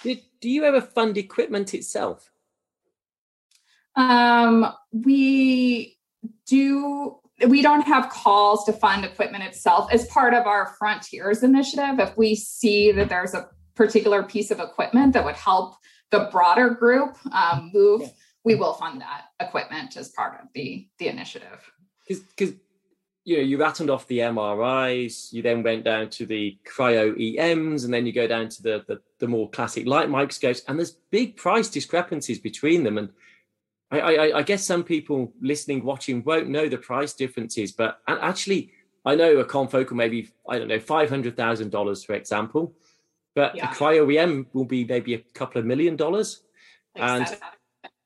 [0.03, 2.31] Did, do you ever fund equipment itself?
[3.97, 5.99] Um, we
[6.47, 12.01] do we don't have calls to fund equipment itself as part of our frontiers initiative
[12.01, 15.77] if we see that there's a particular piece of equipment that would help
[16.11, 18.09] the broader group um, move, yeah.
[18.44, 21.70] we will fund that equipment as part of the the initiative.
[22.09, 22.55] Because
[23.24, 27.85] you know you rattled off the MRIs, you then went down to the cryo EMs,
[27.85, 30.96] and then you go down to the, the the, more classic light microscopes, and there's
[31.11, 32.98] big price discrepancies between them.
[32.98, 33.11] And
[33.90, 38.72] I, I, I guess some people listening, watching won't know the price differences, but actually,
[39.05, 42.74] I know a confocal maybe I don't know five hundred thousand dollars, for example,
[43.35, 43.70] but yeah.
[43.70, 46.42] a cryo EM will be maybe a couple of million dollars,
[46.94, 47.38] like and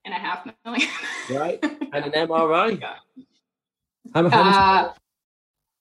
[0.05, 0.89] and a half million,
[1.31, 1.59] right?
[1.93, 2.81] And an MRI.
[2.81, 2.95] Yeah.
[4.15, 4.93] How, how uh,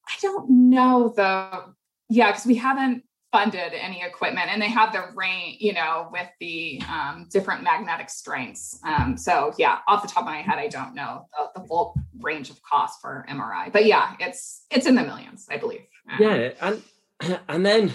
[0.07, 1.73] I don't know though.
[2.09, 6.27] Yeah, because we haven't funded any equipment and they have the range, you know, with
[6.39, 8.79] the um, different magnetic strengths.
[8.83, 11.95] Um, so yeah, off the top of my head, I don't know the, the, full
[12.19, 15.85] range of cost for MRI, but yeah, it's it's in the millions, I believe.
[16.19, 16.81] Yeah, and
[17.47, 17.93] and then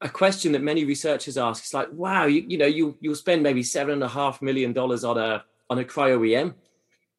[0.00, 3.42] a question that many researchers ask is like, wow, you, you know, you you'll spend
[3.42, 6.54] maybe seven and a half million dollars on a on a cryo EM.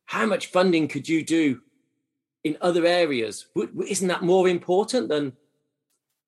[0.06, 1.62] How much funding could you do
[2.44, 3.48] in other areas.
[3.88, 5.34] Isn't that more important than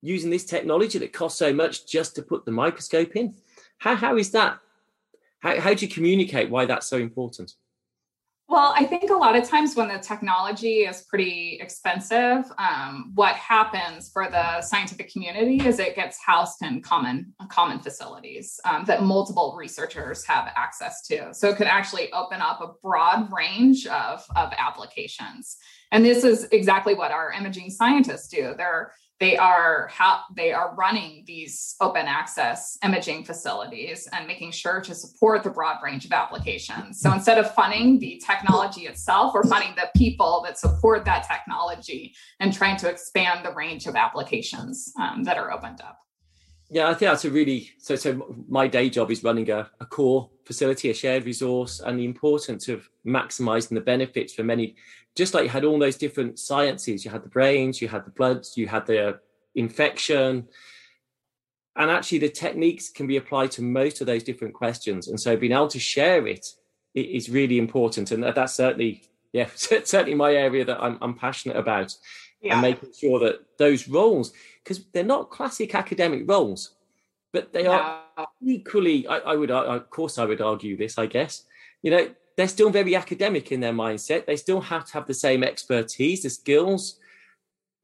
[0.02, 3.34] using this technology that costs so much just to put the microscope in?
[3.78, 4.58] How, how is that?
[5.40, 7.54] How, how do you communicate why that's so important?
[8.48, 13.34] Well, I think a lot of times when the technology is pretty expensive, um, what
[13.34, 19.02] happens for the scientific community is it gets housed in common common facilities um, that
[19.02, 21.34] multiple researchers have access to.
[21.34, 25.56] So it could actually open up a broad range of, of applications.
[25.90, 28.54] And this is exactly what our imaging scientists do.
[28.56, 34.80] They're they are how they are running these open access imaging facilities and making sure
[34.80, 37.00] to support the broad range of applications.
[37.00, 42.14] So instead of funding the technology itself we're funding the people that support that technology
[42.40, 46.05] and trying to expand the range of applications um, that are opened up
[46.70, 49.86] yeah i think that's a really so so my day job is running a, a
[49.86, 54.76] core facility a shared resource and the importance of maximizing the benefits for many
[55.16, 58.10] just like you had all those different sciences, you had the brains, you had the
[58.10, 59.18] bloods, you had the
[59.54, 60.46] infection.
[61.74, 65.08] And actually, the techniques can be applied to most of those different questions.
[65.08, 66.46] And so, being able to share it
[66.94, 68.10] is really important.
[68.10, 71.94] And that's certainly, yeah, certainly my area that I'm, I'm passionate about.
[72.42, 72.52] Yeah.
[72.52, 74.32] And making sure that those roles,
[74.66, 76.72] because they're not classic academic roles,
[77.32, 78.02] but they are
[78.42, 81.44] equally, I, I would, of course, I would argue this, I guess.
[81.82, 84.26] You know, they're still very academic in their mindset.
[84.26, 86.98] They still have to have the same expertise, the skills,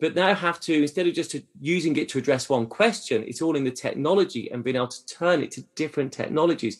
[0.01, 3.55] but now have to, instead of just using it to address one question, it's all
[3.55, 6.79] in the technology and being able to turn it to different technologies.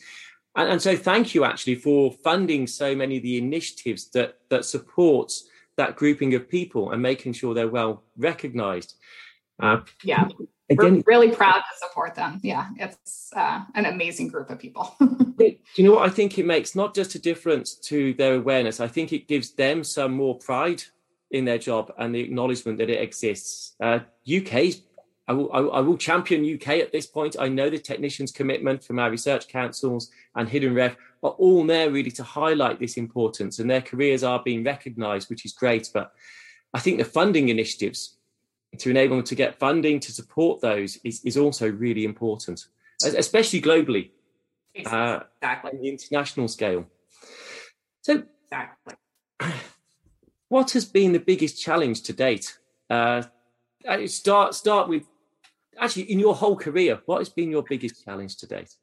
[0.57, 4.65] And, and so thank you actually for funding so many of the initiatives that, that
[4.65, 8.95] supports that grouping of people and making sure they're well recognized.
[9.59, 10.27] Uh, yeah.
[10.69, 12.39] Again, We're really proud to support them.
[12.41, 14.95] Yeah, it's uh, an amazing group of people.
[15.37, 16.73] do you know what I think it makes?
[16.73, 18.79] Not just a difference to their awareness.
[18.79, 20.83] I think it gives them some more pride
[21.31, 23.75] in their job and the acknowledgement that it exists.
[23.81, 24.75] Uh, UK,
[25.27, 27.35] I will, I will champion UK at this point.
[27.39, 31.89] I know the technicians' commitment from our research councils and Hidden REF are all there
[31.89, 35.89] really to highlight this importance, and their careers are being recognised, which is great.
[35.93, 36.11] But
[36.73, 38.17] I think the funding initiatives
[38.79, 42.67] to enable them to get funding to support those is, is also really important,
[43.03, 44.11] especially globally,
[44.85, 45.71] uh, exactly.
[45.71, 46.85] on the international scale.
[48.01, 48.95] So, exactly.
[50.49, 52.57] what has been the biggest challenge to date?
[52.89, 53.23] Uh,
[53.87, 55.03] uh, start start with
[55.79, 57.01] actually in your whole career.
[57.05, 58.75] What has been your biggest challenge to date?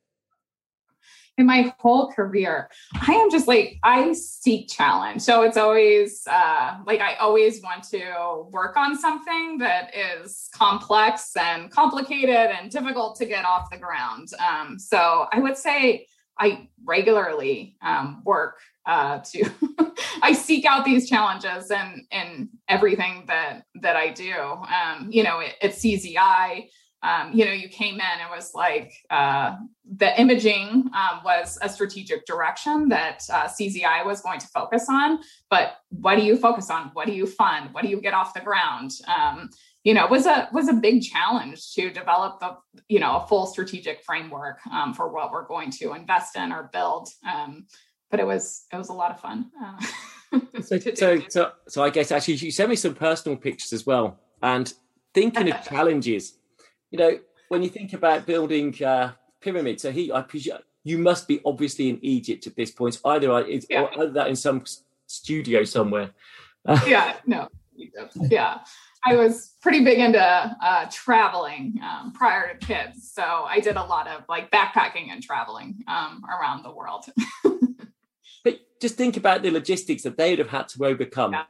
[1.40, 5.22] In my whole career, I am just like, I seek challenge.
[5.22, 11.37] So it's always uh, like, I always want to work on something that is complex
[11.37, 14.29] and complicated and difficult to get off the ground.
[14.38, 16.07] Um, so I would say
[16.38, 19.50] I regularly um, work uh, to,
[20.22, 24.33] I seek out these challenges and in everything that, that I do.
[24.33, 26.68] Um, you know, at CZI,
[27.02, 29.56] um, you know, you came in and was like uh,
[29.96, 35.20] the imaging um, was a strategic direction that uh, CZI was going to focus on.
[35.48, 36.90] But what do you focus on?
[36.92, 37.72] What do you fund?
[37.72, 38.92] What do you get off the ground?
[39.08, 39.48] Um,
[39.82, 42.56] you know, was a was a big challenge to develop the
[42.88, 46.68] you know a full strategic framework um, for what we're going to invest in or
[46.70, 47.08] build.
[47.26, 47.66] Um,
[48.10, 49.50] but it was it was a lot of fun.
[49.58, 53.86] Uh, so, so, so, so I guess actually you sent me some personal pictures as
[53.86, 54.70] well, and
[55.14, 56.34] thinking of challenges
[56.90, 61.29] you know, when you think about building uh, pyramids, so he, I presume you must
[61.29, 63.87] be obviously in Egypt at this point, either it's, yeah.
[63.96, 64.64] either that in some
[65.07, 66.11] studio somewhere.
[66.87, 67.48] yeah, no,
[68.29, 68.59] yeah.
[69.05, 73.85] I was pretty big into uh, traveling um, prior to kids, so I did a
[73.85, 77.07] lot of like backpacking and traveling um, around the world.
[78.44, 81.44] but just think about the logistics that they would have had to overcome yeah.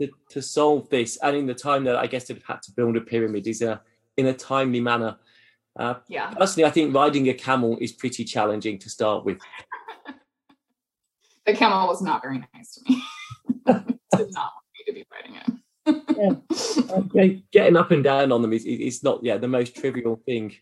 [0.00, 2.72] to, to, solve this, and in the time that I guess they'd have had to
[2.72, 3.82] build a pyramid is a
[4.16, 5.16] in a timely manner.
[5.76, 6.30] Uh, yeah.
[6.30, 9.38] Personally, I think riding a camel is pretty challenging to start with.
[11.46, 13.02] the camel was not very nice to me.
[14.16, 15.54] Did not want me to be riding it
[15.86, 17.34] yeah.
[17.52, 20.54] Getting up and down on them is, is not yeah the most trivial thing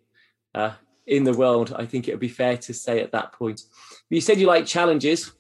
[0.55, 0.73] uh,
[1.07, 1.75] in the world.
[1.77, 3.63] I think it would be fair to say at that point.
[4.09, 5.33] But you said you like challenges.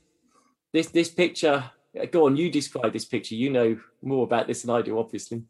[0.72, 1.64] This this picture.
[2.10, 3.34] Go on, you describe this picture.
[3.34, 5.42] You know more about this than I do, obviously.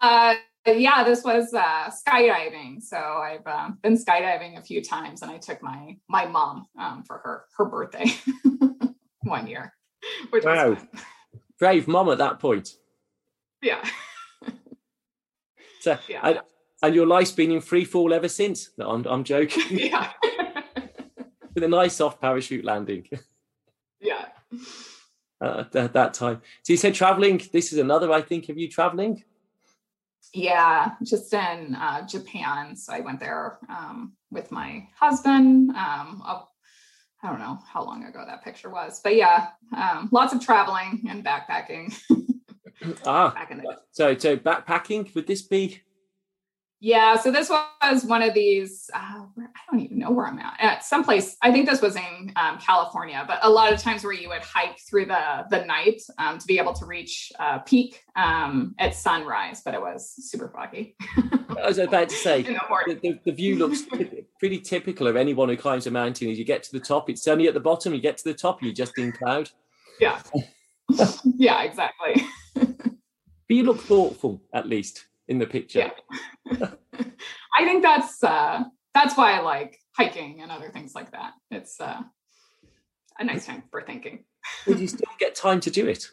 [0.00, 0.34] Uh,
[0.66, 2.82] yeah, this was uh, skydiving.
[2.82, 7.04] So I've uh, been skydiving a few times, and I took my my mom um,
[7.04, 8.06] for her her birthday
[9.22, 9.72] one year.
[10.30, 10.76] Which wow,
[11.58, 12.76] brave mom at that point.
[13.62, 13.84] Yeah.
[15.80, 16.20] so, yeah.
[16.22, 16.40] And,
[16.82, 18.70] and, your life's been in free fall ever since.
[18.78, 19.64] No, I'm, I'm joking.
[19.78, 20.12] yeah.
[21.54, 23.08] With a nice soft parachute landing.
[24.00, 24.26] yeah.
[25.40, 26.40] Uh, at that time.
[26.62, 27.42] So you said traveling.
[27.52, 29.24] This is another, I think, of you traveling.
[30.36, 32.76] Yeah, just in uh, Japan.
[32.76, 35.70] So I went there um, with my husband.
[35.70, 36.42] Um, I
[37.22, 41.24] don't know how long ago that picture was, but yeah, um, lots of traveling and
[41.24, 41.98] backpacking.
[43.06, 43.78] ah, back in the.
[43.92, 45.80] So, so backpacking would this be?
[46.80, 48.90] Yeah, so this was one of these.
[48.92, 48.98] Uh,
[49.38, 50.56] I don't even know where I'm at.
[50.60, 54.04] At some place, I think this was in um, California, but a lot of times
[54.04, 57.60] where you would hike through the the night um, to be able to reach uh,
[57.60, 59.62] peak um, at sunrise.
[59.64, 60.96] But it was super foggy.
[61.16, 63.82] I was about to say the, the, the, view looks
[64.38, 66.30] pretty typical of anyone who climbs a mountain.
[66.30, 67.94] As you get to the top, it's sunny at the bottom.
[67.94, 69.48] You get to the top, you're just in cloud.
[69.98, 70.20] Yeah.
[71.24, 72.22] yeah, exactly.
[72.54, 72.68] but
[73.48, 75.90] you look thoughtful, at least in the picture.
[76.44, 76.70] Yeah.
[77.58, 81.32] I think that's uh, that's why I like hiking and other things like that.
[81.50, 82.02] It's uh,
[83.18, 84.24] a nice time for thinking.
[84.66, 86.10] Would you still get time to do it?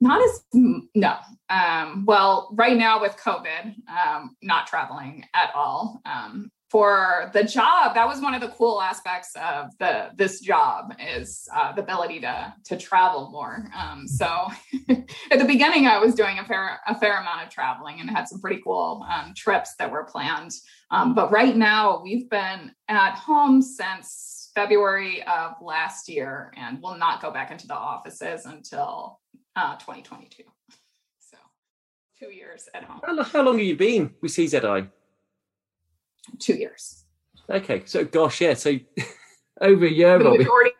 [0.00, 1.16] Not as no.
[1.50, 6.00] Um, well, right now with COVID, um, not traveling at all.
[6.04, 10.92] Um, for the job that was one of the cool aspects of the this job
[11.00, 13.70] is uh, the ability to to travel more.
[13.74, 14.48] Um, so
[14.90, 18.28] at the beginning i was doing a fair a fair amount of traveling and had
[18.28, 20.52] some pretty cool um, trips that were planned.
[20.90, 26.96] Um, but right now we've been at home since february of last year and will
[26.96, 29.20] not go back into the offices until
[29.56, 30.42] uh, 2022
[31.18, 31.38] so
[32.18, 33.00] two years at home.
[33.04, 34.90] How, long have you been with czi
[36.38, 37.04] two years.
[37.50, 38.78] Okay, so gosh, yeah, so
[39.60, 40.18] over a year.
[40.18, 40.70] The majority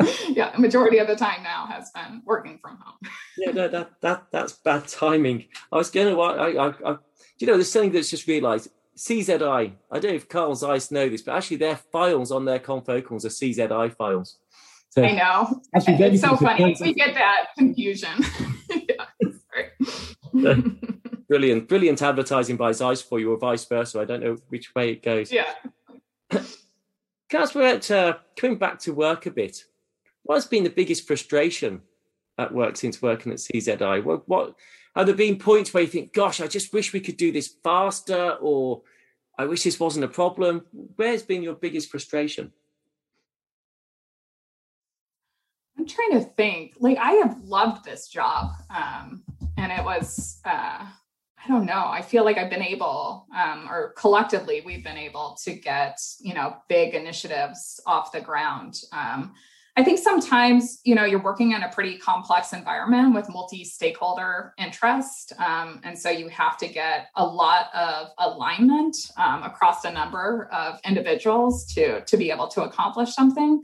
[0.00, 2.98] of, yeah, the majority of the time now has been working from home.
[3.38, 5.46] yeah, no, that that that's bad timing.
[5.72, 6.96] I was going to, I, I, I,
[7.38, 8.68] you know, there's something that's just realised.
[8.96, 9.40] CZI.
[9.40, 13.24] I don't know if Carl Zeiss know this, but actually their files on their confocals
[13.24, 14.38] are CZI files.
[14.90, 15.60] So, I know.
[15.72, 16.76] It's so funny.
[16.80, 18.10] We get that confusion.
[18.88, 20.56] yeah,
[21.28, 24.00] brilliant, brilliant advertising by Zeiss for you, or vice versa.
[24.00, 25.30] I don't know which way it goes.
[25.30, 25.52] Yeah.
[27.28, 29.64] Casper, uh, coming back to work a bit,
[30.22, 31.82] what's been the biggest frustration
[32.38, 34.02] at work since working at CZI?
[34.02, 34.54] What, what
[34.96, 37.54] have there been points where you think, "Gosh, I just wish we could do this
[37.62, 38.82] faster," or
[39.38, 40.64] "I wish this wasn't a problem"?
[40.96, 42.52] Where's been your biggest frustration?
[45.78, 46.74] I'm trying to think.
[46.80, 49.22] Like, I have loved this job, um,
[49.58, 50.40] and it was.
[50.44, 50.86] Uh,
[51.48, 51.86] I don't know.
[51.86, 56.34] I feel like I've been able, um, or collectively, we've been able to get, you
[56.34, 58.82] know, big initiatives off the ground.
[58.92, 59.32] Um,
[59.74, 65.32] I think sometimes, you know, you're working in a pretty complex environment with multi-stakeholder interest,
[65.38, 70.50] um, and so you have to get a lot of alignment um, across a number
[70.52, 73.62] of individuals to to be able to accomplish something.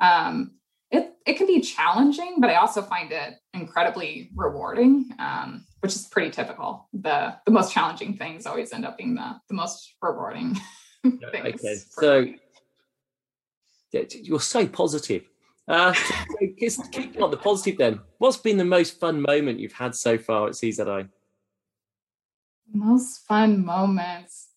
[0.00, 0.52] Um,
[0.90, 5.10] it it can be challenging, but I also find it incredibly rewarding.
[5.18, 6.88] Um, which is pretty typical.
[6.92, 10.58] The the most challenging things always end up being the, the most rewarding
[11.02, 11.64] things.
[11.64, 11.74] Okay.
[11.90, 12.26] So
[14.20, 15.22] you're so positive.
[15.68, 18.00] Uh, so keep on the positive then.
[18.18, 21.08] What's been the most fun moment you've had so far at CZI?
[22.72, 24.48] Most fun moments.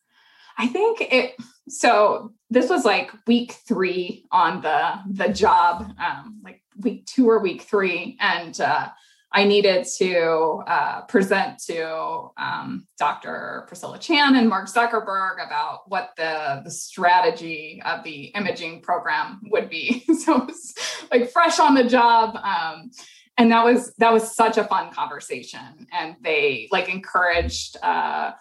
[0.57, 1.35] I think it
[1.69, 7.39] so this was like week three on the the job, um, like week two or
[7.39, 8.17] week three.
[8.19, 8.89] And uh
[9.31, 13.65] I needed to uh, present to um, Dr.
[13.67, 19.69] Priscilla Chan and Mark Zuckerberg about what the, the strategy of the imaging program would
[19.69, 20.03] be.
[20.19, 20.73] so it was
[21.11, 22.37] like fresh on the job.
[22.37, 22.89] Um,
[23.37, 28.31] and that was that was such a fun conversation and they like encouraged uh,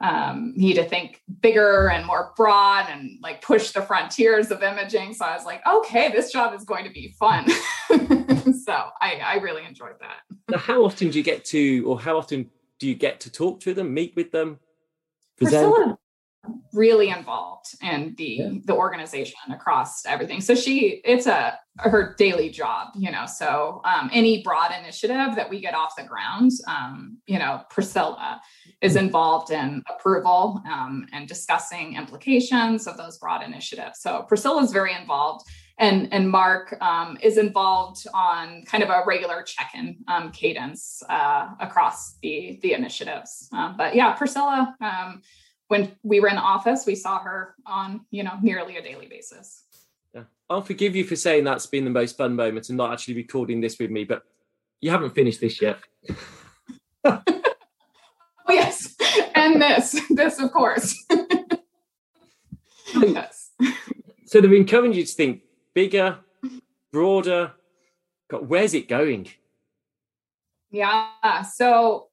[0.00, 5.12] um, me to think bigger and more broad and like push the frontiers of imaging.
[5.14, 7.46] So i was like okay this job is going to be fun.
[8.70, 10.20] So I, I really enjoyed that.
[10.48, 13.60] Now, how often do you get to or how often do you get to talk
[13.60, 14.58] to them meet with them
[15.36, 15.98] Priscilla
[16.72, 18.50] really involved in the yeah.
[18.64, 24.08] the organization across everything so she it's a her daily job you know so um,
[24.12, 28.40] any broad initiative that we get off the ground um, you know priscilla
[28.80, 29.00] is hmm.
[29.00, 34.94] involved in approval um, and discussing implications of those broad initiatives so priscilla is very
[34.94, 35.44] involved
[35.78, 41.48] and and mark um, is involved on kind of a regular check-in um, cadence uh,
[41.60, 45.20] across the the initiatives uh, but yeah priscilla um,
[45.70, 49.06] when we were in the office, we saw her on, you know, nearly a daily
[49.06, 49.62] basis.
[50.12, 50.24] Yeah.
[50.50, 53.60] I'll forgive you for saying that's been the most fun moment and not actually recording
[53.60, 54.24] this with me, but
[54.80, 55.78] you haven't finished this yet.
[57.04, 57.22] oh,
[58.48, 58.96] yes.
[59.36, 61.06] And this, this, of course.
[63.00, 63.52] yes.
[64.26, 65.42] So they're encouraging you to think
[65.72, 66.18] bigger,
[66.92, 67.52] broader.
[68.28, 69.28] God, where's it going?
[70.72, 71.42] Yeah.
[71.42, 72.09] So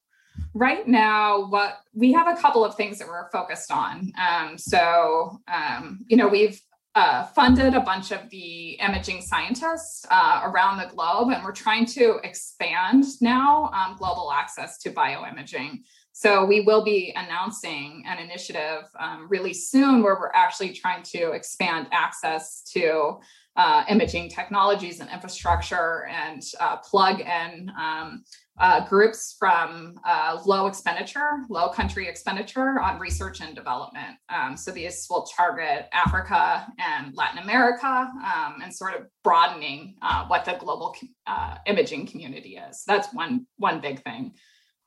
[0.57, 4.11] right now what we have a couple of things that we're focused on.
[4.19, 6.59] Um, so um, you know we've
[6.95, 11.85] uh, funded a bunch of the imaging scientists uh, around the globe and we're trying
[11.85, 15.81] to expand now um, global access to bioimaging.
[16.11, 21.33] So we will be announcing an initiative um, really soon where we're actually trying to
[21.33, 23.19] expand access to
[23.55, 28.23] uh, imaging technologies and infrastructure and uh, plug in um,
[28.59, 34.17] uh, groups from uh, low expenditure, low country expenditure on research and development.
[34.29, 40.25] Um, so these will target Africa and Latin America um, and sort of broadening uh,
[40.25, 40.95] what the global
[41.27, 42.83] uh, imaging community is.
[42.87, 44.33] That's one, one big thing.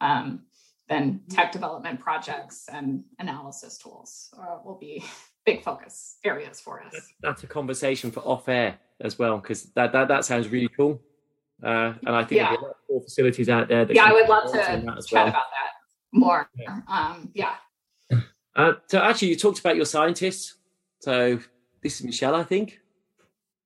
[0.00, 0.46] Um,
[0.88, 5.04] then tech development projects and analysis tools uh, will be
[5.46, 6.94] big focus areas for us.
[7.22, 11.00] That's a conversation for off air as well, because that, that, that sounds really cool.
[11.62, 12.48] Uh, and I think yeah.
[12.48, 13.90] there's a lot more facilities out there.
[13.92, 15.28] yeah, I would love to chat well.
[15.28, 15.70] about that
[16.12, 16.48] more.
[16.56, 16.80] Yeah.
[16.88, 17.54] Um, yeah.
[18.56, 20.56] Uh, so actually, you talked about your scientists.
[21.00, 21.38] So
[21.82, 22.80] this is Michelle, I think.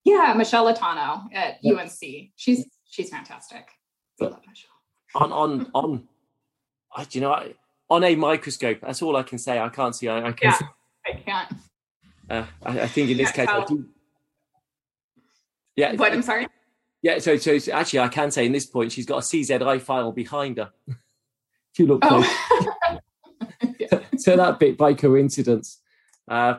[0.05, 1.73] Yeah, Michelle Itano at yeah.
[1.73, 2.31] UNC.
[2.37, 3.67] She's she's fantastic.
[4.21, 4.71] I love Michelle.
[5.15, 6.09] On on on,
[6.95, 7.55] I, you know, I,
[7.89, 8.81] on a microscope.
[8.83, 9.59] That's all I can say.
[9.59, 10.09] I can't see.
[10.09, 10.51] I, I can.
[10.51, 10.67] Yeah, see.
[11.07, 11.53] I can't.
[12.29, 13.87] Uh, I, I, think in this case, I do.
[15.77, 15.95] Yeah.
[15.95, 16.13] What?
[16.13, 16.47] I'm sorry.
[17.05, 20.11] Yeah, so so actually, I can say in this point, she's got a CZI file
[20.11, 20.73] behind her.
[20.89, 22.25] if you look close.
[22.27, 22.99] Oh.
[23.91, 25.83] so, so, that bit by coincidence.
[26.27, 26.55] Uh,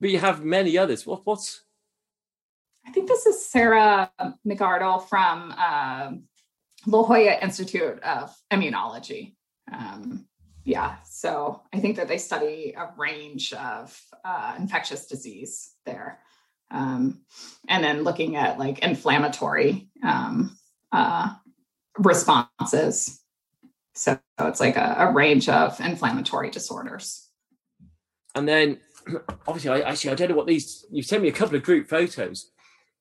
[0.00, 1.04] but you have many others.
[1.04, 1.40] What What?
[2.86, 4.12] I think this is Sarah
[4.46, 6.12] McArdle from uh,
[6.86, 9.34] La Jolla Institute of Immunology.
[9.72, 10.28] Um,
[10.64, 16.20] yeah, so I think that they study a range of uh, infectious disease there
[16.70, 17.20] um,
[17.68, 20.56] and then looking at like inflammatory um,
[20.92, 21.34] uh,
[21.98, 23.20] responses.
[23.94, 27.28] So it's like a, a, range of inflammatory disorders.
[28.34, 28.80] And then,
[29.46, 30.84] obviously, I actually I don't know what these.
[30.90, 32.50] You sent me a couple of group photos.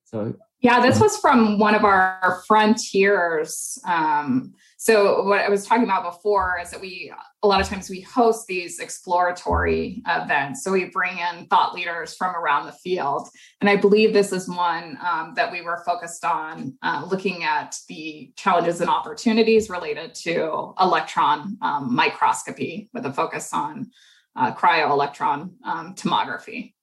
[0.05, 3.77] So yeah, this was from one of our frontiers.
[3.85, 7.11] Um, so what I was talking about before is that we
[7.43, 10.63] a lot of times we host these exploratory events.
[10.63, 13.27] So we bring in thought leaders from around the field.
[13.59, 17.75] And I believe this is one um, that we were focused on uh, looking at
[17.89, 23.91] the challenges and opportunities related to electron um, microscopy with a focus on
[24.37, 26.73] uh, cryo-electron um, tomography.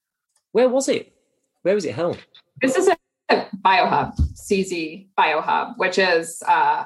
[0.52, 1.14] Where was it?
[1.62, 2.18] Where was it held?
[2.60, 2.96] This is a
[3.30, 6.84] Biohub, CZ Biohub, which is uh,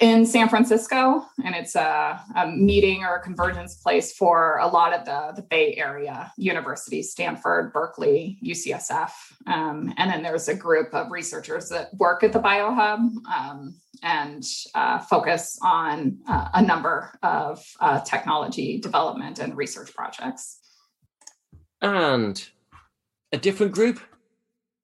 [0.00, 4.92] in San Francisco, and it's a, a, meeting or a convergence place for a lot
[4.92, 9.10] of the, the Bay Area universities, Stanford, Berkeley, UCSF.
[9.46, 14.42] Um, and then there's a group of researchers that work at the BioHub um, and
[14.74, 20.58] uh, focus on uh, a number of uh, technology development and research projects.
[21.80, 22.44] And
[23.32, 24.00] a different group?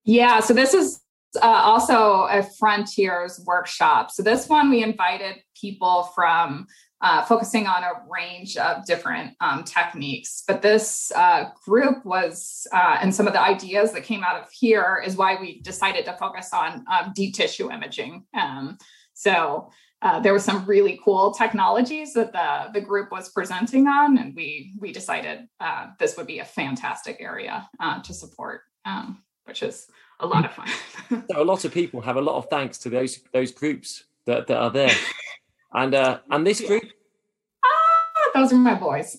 [0.04, 1.00] Yeah, so this is
[1.40, 4.10] uh, also a Frontiers workshop.
[4.10, 6.66] So this one we invited people from
[7.02, 10.42] uh, focusing on a range of different um, techniques.
[10.46, 14.50] But this uh, group was, uh, and some of the ideas that came out of
[14.52, 18.24] here is why we decided to focus on um, deep tissue imaging.
[18.34, 18.76] Um,
[19.14, 19.70] so
[20.02, 24.34] uh, there were some really cool technologies that the, the group was presenting on, and
[24.34, 27.68] we we decided uh, this would be a fantastic area
[28.04, 29.88] to support, um, which is
[30.20, 30.68] a lot of fun.
[31.30, 34.46] so a lot of people have a lot of thanks to those those groups that,
[34.46, 34.94] that are there,
[35.72, 36.84] and uh, and this group.
[37.64, 39.16] Ah, those are my boys.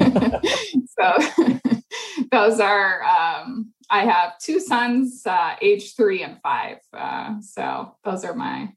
[0.98, 1.58] so
[2.30, 6.78] those are um, I have two sons, uh, age three and five.
[6.92, 8.72] Uh, so those are my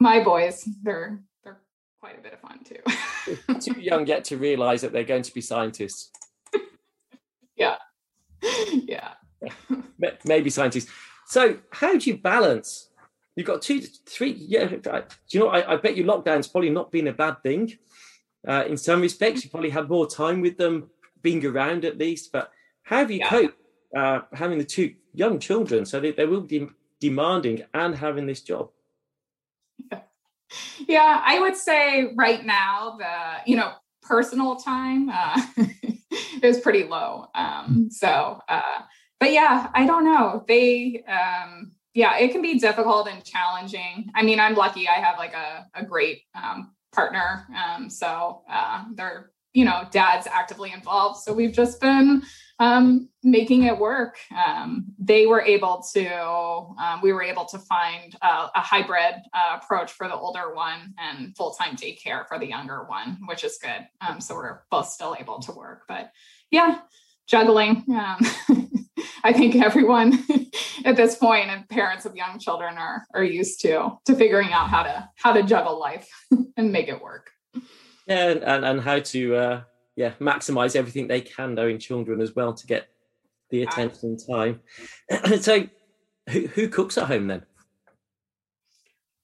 [0.00, 0.68] my boys.
[0.82, 1.60] They're they're
[2.00, 3.60] quite a bit of fun too.
[3.60, 6.10] too young yet to realize that they're going to be scientists.
[7.56, 7.76] yeah,
[8.72, 9.12] yeah.
[10.24, 10.90] Maybe scientists.
[11.26, 12.88] So how do you balance?
[13.34, 14.32] You've got two, three.
[14.32, 15.48] Yeah, do you know?
[15.48, 17.76] I, I bet you lockdown's probably not been a bad thing.
[18.46, 20.90] Uh, in some respects, you probably had more time with them,
[21.22, 22.32] being around at least.
[22.32, 22.50] But
[22.82, 23.28] how have you yeah.
[23.28, 23.56] coped
[23.96, 25.84] uh, having the two young children?
[25.84, 26.68] So they, they will be
[27.00, 28.70] demanding and having this job.
[29.90, 30.00] Yeah.
[30.86, 33.72] yeah, I would say right now the you know
[34.02, 35.40] personal time uh,
[36.42, 37.26] is pretty low.
[37.34, 38.82] Um, so, uh,
[39.20, 40.44] but yeah, I don't know.
[40.46, 44.10] They um, yeah, it can be difficult and challenging.
[44.14, 47.46] I mean, I'm lucky I have like a, a great um, partner.
[47.56, 51.22] Um, so uh, they're, you know, dad's actively involved.
[51.22, 52.22] So we've just been
[52.58, 54.18] um, making it work.
[54.36, 59.58] Um, they were able to, um, we were able to find a, a hybrid uh,
[59.62, 63.56] approach for the older one and full time daycare for the younger one, which is
[63.56, 63.86] good.
[64.06, 65.84] Um, so we're both still able to work.
[65.88, 66.10] But
[66.50, 66.80] yeah,
[67.26, 67.86] juggling.
[69.24, 70.24] I think everyone
[70.84, 74.68] at this point and parents of young children are are used to to figuring out
[74.68, 76.08] how to how to juggle life
[76.56, 77.30] and make it work.
[78.06, 79.62] Yeah, and and how to uh,
[79.96, 82.88] yeah maximize everything they can though in children as well to get
[83.50, 84.60] the attention time.
[85.40, 85.66] so,
[86.30, 87.42] who who cooks at home then?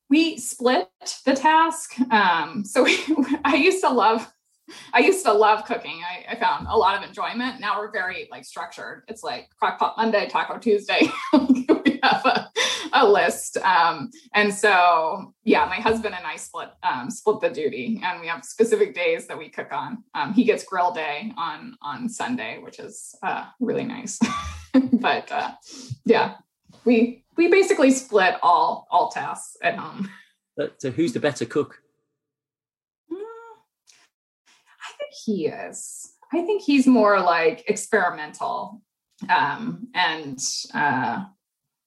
[0.09, 0.91] We split
[1.25, 1.99] the task.
[2.11, 2.99] Um, so we,
[3.45, 4.31] I used to love
[4.93, 6.01] I used to love cooking.
[6.09, 7.61] I, I, found a lot of enjoyment.
[7.61, 9.03] Now we're very like structured.
[9.09, 11.11] It's like crockpot Monday, Taco Tuesday.
[11.33, 12.51] we have a,
[12.93, 13.57] a list.
[13.59, 18.27] Um, and so yeah, my husband and I split um, split the duty, and we
[18.29, 20.05] have specific days that we cook on.
[20.15, 24.19] Um, he gets grill day on on Sunday, which is uh, really nice.
[24.93, 25.53] but uh,
[26.05, 26.37] yeah,
[26.85, 30.09] we we basically split all all tasks at home.
[30.79, 31.82] So who's the better cook?
[35.13, 36.13] He is.
[36.33, 38.83] I think he's more like experimental.
[39.29, 40.39] Um, and
[40.75, 41.25] uh,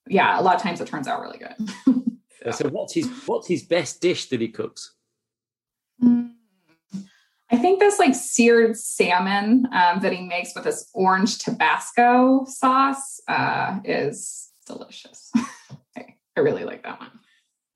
[0.08, 1.70] yeah, a lot of times it turns out really good.
[2.44, 2.52] so.
[2.52, 4.94] so what's his what's his best dish that he cooks?
[6.02, 6.32] Mm,
[7.52, 13.20] I think this like seared salmon um, that he makes with this orange Tabasco sauce
[13.28, 15.32] uh, is delicious.
[15.98, 17.12] I really like that one.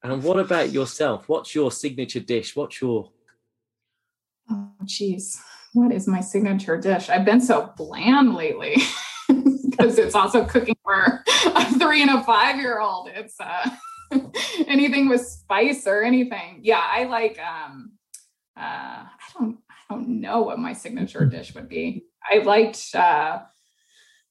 [0.04, 1.28] And what about yourself?
[1.30, 2.56] What's your signature dish?
[2.56, 3.12] What's your
[4.50, 5.42] Oh, geez.
[5.74, 7.10] What is my signature dish?
[7.10, 8.78] I've been so bland lately
[9.28, 13.10] because it's also cooking for a three and a five year old.
[13.14, 13.70] It's uh,
[14.68, 16.62] anything with spice or anything.
[16.64, 17.92] Yeah, I like, um,
[18.58, 22.06] uh, I don't, I don't know what my signature dish would be.
[22.30, 23.40] I liked, uh,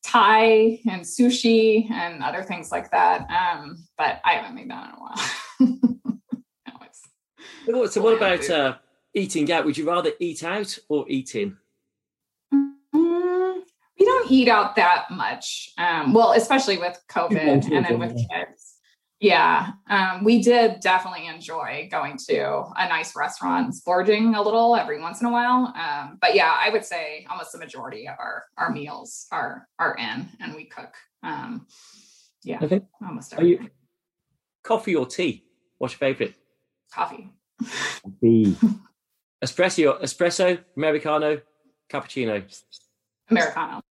[0.04, 3.26] Thai and sushi and other things like that.
[3.30, 6.18] Um, but I haven't made that in a while.
[7.68, 8.76] no, so what about uh,
[9.18, 11.56] eating out, would you rather eat out or eat in?
[12.54, 13.60] Mm,
[13.98, 15.70] we don't eat out that much.
[15.76, 18.74] Um, well, especially with COVID and then with kids.
[19.20, 25.00] Yeah, um, we did definitely enjoy going to a nice restaurant, splurging a little every
[25.00, 25.74] once in a while.
[25.76, 29.96] Um, but yeah, I would say almost the majority of our our meals are are
[29.96, 30.94] in, and we cook.
[31.24, 31.66] Um,
[32.44, 32.80] yeah, okay.
[33.04, 33.70] almost everything.
[34.62, 35.44] coffee or tea?
[35.78, 36.34] What's your favorite?
[36.92, 37.30] Coffee.
[37.60, 38.56] Coffee.
[39.42, 41.40] espresso, espresso, americano,
[41.88, 42.42] cappuccino.
[43.30, 43.82] Americano.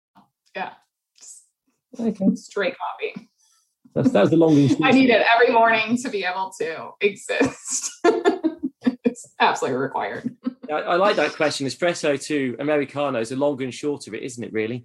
[0.55, 0.73] Yeah.
[1.99, 2.35] Okay.
[2.35, 3.29] Straight coffee.
[3.95, 4.79] That's, that's the longest.
[4.83, 7.93] I need it every morning to be able to exist.
[9.05, 10.37] it's absolutely required.
[10.71, 11.67] I, I, like that question.
[11.67, 14.85] Espresso to Americano is a long and short of it, isn't it, really?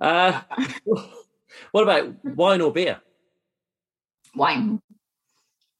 [0.00, 0.40] Uh,
[1.70, 3.00] what about wine or beer?
[4.34, 4.80] Wine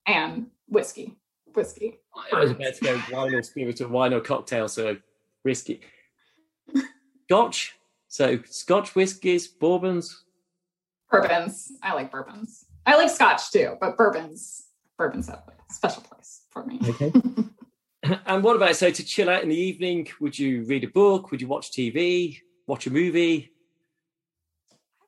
[0.07, 1.16] and whiskey
[1.59, 2.01] whiskey.
[2.33, 4.97] I was about to go wine or spirit or wine or cocktail, so
[5.43, 5.81] whiskey.
[7.25, 7.75] Scotch.
[8.09, 10.25] So Scotch whiskies, bourbons.
[11.11, 11.73] Bourbons.
[11.83, 12.66] I like bourbons.
[12.87, 14.66] I like Scotch too, but bourbons,
[14.97, 16.81] bourbons have a special place for me.
[16.89, 17.12] Okay.
[18.27, 20.09] and what about so to chill out in the evening?
[20.21, 21.31] Would you read a book?
[21.31, 22.41] Would you watch TV?
[22.66, 23.53] Watch a movie?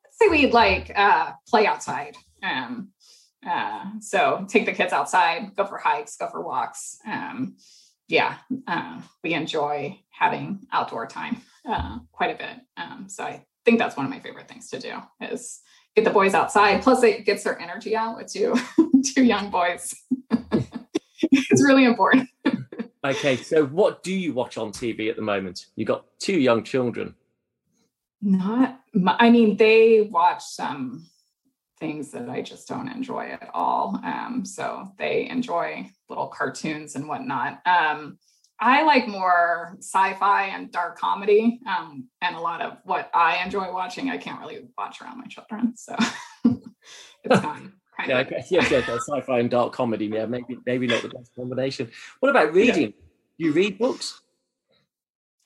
[0.04, 2.16] I'd say we'd like uh, play outside.
[2.42, 2.90] Um,
[3.48, 6.98] uh, so take the kids outside, go for hikes, go for walks.
[7.06, 7.56] Um,
[8.08, 12.56] yeah, uh, we enjoy having outdoor time uh, quite a bit.
[12.76, 15.60] Um, so I think that's one of my favorite things to do is
[15.94, 16.82] get the boys outside.
[16.82, 18.54] Plus, it gets their energy out with two
[19.14, 19.94] two young boys.
[21.22, 22.28] it's really important.
[23.04, 25.66] okay, so what do you watch on TV at the moment?
[25.76, 27.14] You got two young children.
[28.22, 31.06] Not, I mean, they watch some
[31.80, 33.98] things that I just don't enjoy at all.
[34.04, 37.60] Um, so they enjoy little cartoons and whatnot.
[37.66, 38.18] Um,
[38.60, 43.72] I like more sci-fi and dark comedy, um, and a lot of what I enjoy
[43.72, 45.74] watching, I can't really watch around my children.
[45.76, 45.96] So
[46.44, 47.72] it's fine.
[48.06, 50.06] yeah, I guess, yes, yes, sci-fi and dark comedy.
[50.06, 51.90] Yeah, maybe maybe not the best combination.
[52.20, 52.92] What about reading?
[53.38, 53.46] Yeah.
[53.46, 54.20] You read books?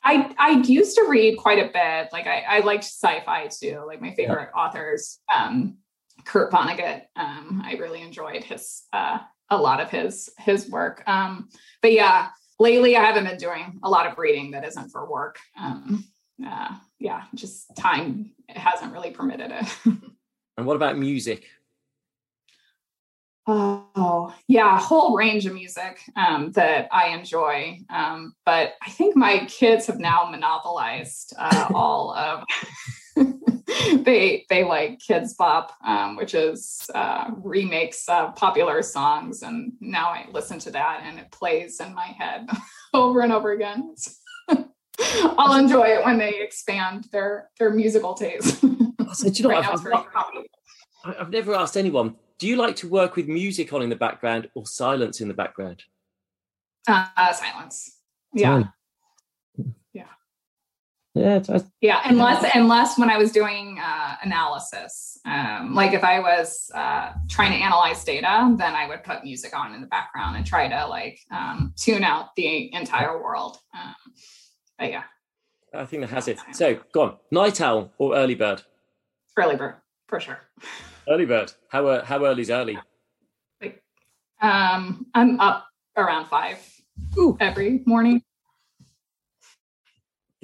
[0.02, 2.12] I I used to read quite a bit.
[2.12, 3.84] Like I, I liked sci-fi too.
[3.86, 4.60] Like my favorite yeah.
[4.60, 5.78] authors, um,
[6.24, 7.02] Kurt Vonnegut.
[7.16, 9.18] Um, I really enjoyed his uh,
[9.50, 11.02] a lot of his his work.
[11.06, 11.48] Um,
[11.82, 15.38] but yeah, lately I haven't been doing a lot of reading that isn't for work.
[15.58, 16.04] Um,
[16.44, 19.66] uh, yeah, just time hasn't really permitted it.
[20.56, 21.46] and what about music?
[23.46, 27.78] Oh, yeah, a whole range of music um, that I enjoy.
[27.90, 32.42] Um, but I think my kids have now monopolized uh, all of.
[34.04, 40.08] they they like Kidz Bop, um, which is uh, remakes of popular songs, and now
[40.08, 42.48] I listen to that and it plays in my head
[42.94, 43.94] over and over again.
[45.38, 48.60] I'll enjoy it when they expand their their musical taste.
[48.60, 53.16] so, you know, right I've, I've, I've never asked anyone do you like to work
[53.16, 55.82] with music on in the background or silence in the background?
[56.86, 57.98] Uh, silence.
[58.32, 58.58] Yeah.
[58.58, 58.64] Yeah.
[61.14, 61.40] Yeah.
[61.80, 62.00] yeah.
[62.06, 67.52] Unless, unless when I was doing uh, analysis, um, like if I was uh, trying
[67.52, 70.86] to analyze data, then I would put music on in the background and try to
[70.88, 73.58] like um, tune out the entire world.
[73.72, 73.94] Um,
[74.76, 75.04] but yeah.
[75.72, 76.38] I think that has it.
[76.52, 77.16] So go on.
[77.30, 78.62] Night owl or early bird?
[79.36, 79.76] Early bird,
[80.08, 80.40] for sure.
[81.08, 81.52] Early bird.
[81.68, 82.78] How uh, how early is early?
[83.60, 83.82] Like,
[84.40, 85.66] um, I'm up
[85.98, 86.56] around five
[87.18, 87.36] Ooh.
[87.40, 88.22] every morning.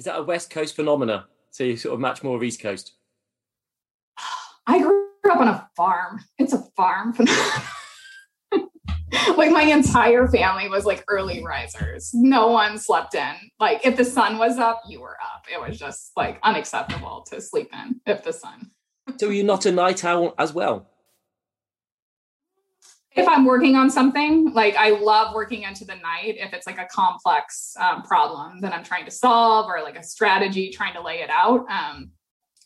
[0.01, 1.27] Is that a West Coast phenomena?
[1.51, 2.93] So you sort of match more of East Coast.
[4.65, 6.19] I grew up on a farm.
[6.39, 7.61] It's a farm phenomenon.
[9.37, 12.09] like my entire family was like early risers.
[12.15, 13.35] No one slept in.
[13.59, 15.45] Like if the sun was up, you were up.
[15.53, 18.71] It was just like unacceptable to sleep in if the sun
[19.17, 20.87] so you're not a night owl as well?
[23.15, 26.35] If I'm working on something, like I love working into the night.
[26.37, 30.03] If it's like a complex um, problem that I'm trying to solve or like a
[30.03, 32.11] strategy, trying to lay it out, um,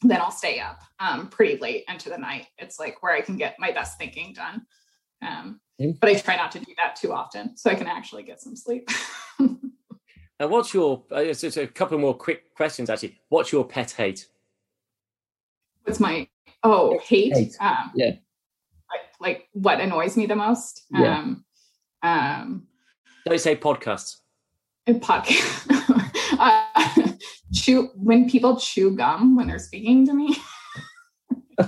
[0.04, 2.48] then I'll stay up um, pretty late into the night.
[2.60, 4.66] It's like where I can get my best thinking done.
[5.26, 5.60] Um,
[6.00, 8.56] but I try not to do that too often so I can actually get some
[8.56, 8.88] sleep.
[9.39, 9.60] and
[10.38, 13.18] what's your, uh, so, a couple more quick questions actually.
[13.30, 14.28] What's your pet hate?
[15.86, 16.28] What's my
[16.66, 17.34] Oh, hate.
[17.34, 17.56] hate.
[17.60, 18.14] Um, yeah.
[19.20, 20.84] Like, what annoys me the most.
[20.91, 21.20] Yeah.
[21.20, 21.45] Um,
[22.03, 22.68] um,
[23.26, 24.18] Don't say podcasts.
[24.88, 26.38] Podcast.
[26.39, 27.11] uh,
[27.53, 30.38] chew when people chew gum when they're speaking to me.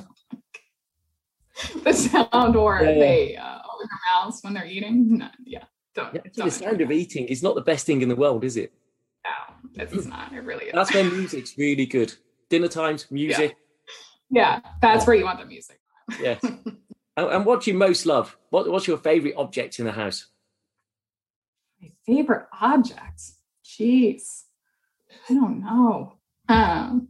[1.83, 2.99] the sound or yeah, yeah.
[2.99, 5.17] they uh, open their mouths when they're eating.
[5.17, 5.63] No, yeah.
[5.95, 8.43] Don't, yeah, don't the sound of eating is not the best thing in the world,
[8.43, 8.71] is it?
[9.25, 10.31] No, it's not.
[10.31, 10.73] It really is.
[10.73, 12.13] That's when music's really good.
[12.49, 13.57] Dinner times, music,
[14.29, 15.79] yeah, that's where you want the music.
[16.21, 16.43] yes.
[17.17, 18.37] And, and what do you most love?
[18.51, 20.27] What, what's your favorite object in the house?
[21.81, 23.21] My favorite object?
[23.65, 24.43] Jeez.
[25.29, 26.13] I don't know.
[26.47, 27.09] Um,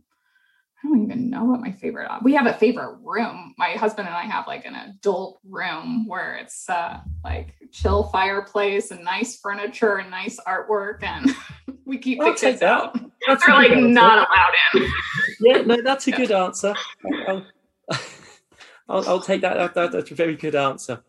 [0.83, 2.09] I don't even know what my favorite.
[2.23, 3.53] We have a favorite room.
[3.57, 8.91] My husband and I have like an adult room where it's uh, like chill fireplace
[8.91, 11.35] and nice furniture and nice artwork, and
[11.85, 12.97] we keep I'll the kids out.
[13.27, 13.87] That's They're like answer.
[13.87, 14.91] not allowed in.
[15.41, 16.73] yeah, no, that's a good answer.
[18.89, 19.91] I'll, I'll, take that, that.
[19.91, 21.01] That's a very good answer.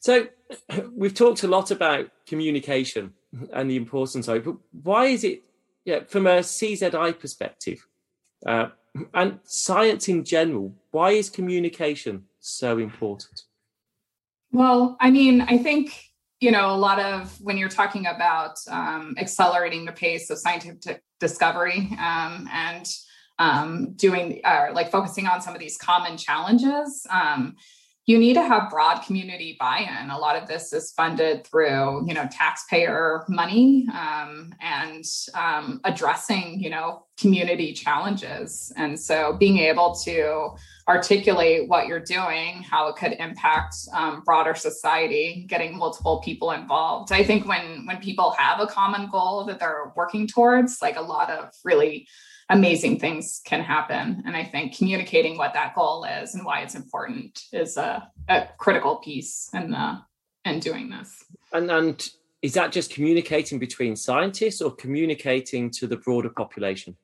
[0.00, 0.26] So,
[0.92, 3.12] we've talked a lot about communication
[3.52, 5.42] and the importance of it, but why is it,
[5.84, 7.86] yeah, from a CZI perspective,
[8.46, 8.68] uh,
[9.14, 13.42] and science in general, why is communication so important?
[14.52, 15.94] Well, I mean, I think
[16.40, 21.02] you know a lot of when you're talking about um, accelerating the pace of scientific
[21.20, 22.86] discovery um, and
[23.38, 27.56] um, doing uh, like focusing on some of these common challenges um,
[28.06, 30.10] you need to have broad community buy-in.
[30.10, 35.04] A lot of this is funded through you know taxpayer money um, and
[35.34, 38.72] um, addressing you know community challenges.
[38.76, 40.50] And so being able to
[40.88, 47.12] articulate what you're doing how it could impact um, broader society getting multiple people involved.
[47.12, 51.02] I think when when people have a common goal that they're working towards like a
[51.02, 52.08] lot of really
[52.52, 54.22] amazing things can happen.
[54.26, 58.48] And I think communicating what that goal is and why it's important is a, a
[58.58, 60.00] critical piece in the
[60.44, 61.24] in doing this.
[61.52, 62.08] And and
[62.42, 66.96] is that just communicating between scientists or communicating to the broader population?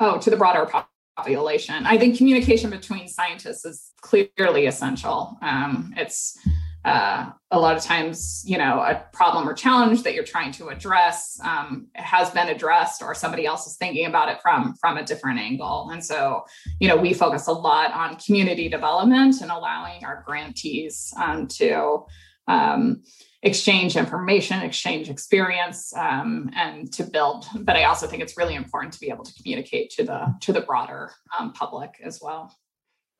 [0.00, 0.68] Oh, to the broader
[1.16, 1.86] population.
[1.86, 5.36] I think communication between scientists is clearly essential.
[5.42, 6.38] Um, it's
[6.84, 10.68] uh, a lot of times, you know, a problem or challenge that you're trying to
[10.68, 15.04] address um, has been addressed, or somebody else is thinking about it from from a
[15.04, 15.90] different angle.
[15.90, 16.44] And so,
[16.80, 22.04] you know, we focus a lot on community development and allowing our grantees um, to
[22.48, 23.02] um,
[23.42, 27.46] exchange information, exchange experience, um, and to build.
[27.60, 30.52] But I also think it's really important to be able to communicate to the to
[30.52, 32.56] the broader um, public as well.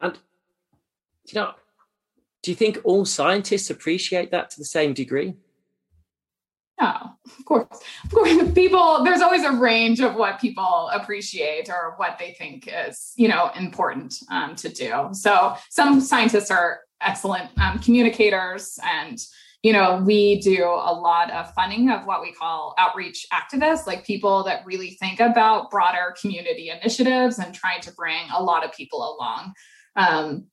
[0.00, 0.18] And
[1.26, 1.52] you know
[2.42, 5.34] do you think all scientists appreciate that to the same degree?
[6.80, 7.80] No, of course.
[8.04, 12.68] Of course, people, there's always a range of what people appreciate or what they think
[12.68, 15.08] is, you know, important um, to do.
[15.12, 19.18] So some scientists are excellent um, communicators and
[19.62, 24.04] you know, we do a lot of funding of what we call outreach activists, like
[24.04, 28.72] people that really think about broader community initiatives and trying to bring a lot of
[28.72, 29.52] people along.
[29.94, 30.46] Um,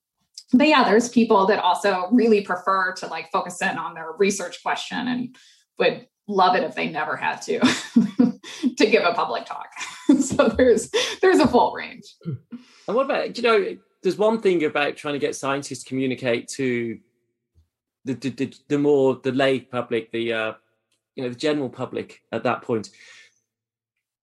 [0.54, 4.64] but yeah, there's people that also really prefer to like focus in on their research
[4.64, 5.36] question and
[5.78, 7.60] would love it if they never had to
[8.78, 9.70] to give a public talk.
[10.22, 10.90] so there's
[11.22, 12.16] there's a full range.
[12.24, 13.78] And what about you know?
[14.02, 16.98] There's one thing about trying to get scientists to communicate to
[18.06, 20.54] the the, the, the more the lay public, the uh,
[21.16, 22.90] you know the general public at that point.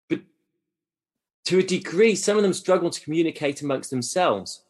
[0.09, 0.21] But
[1.45, 4.63] to a degree, some of them struggle to communicate amongst themselves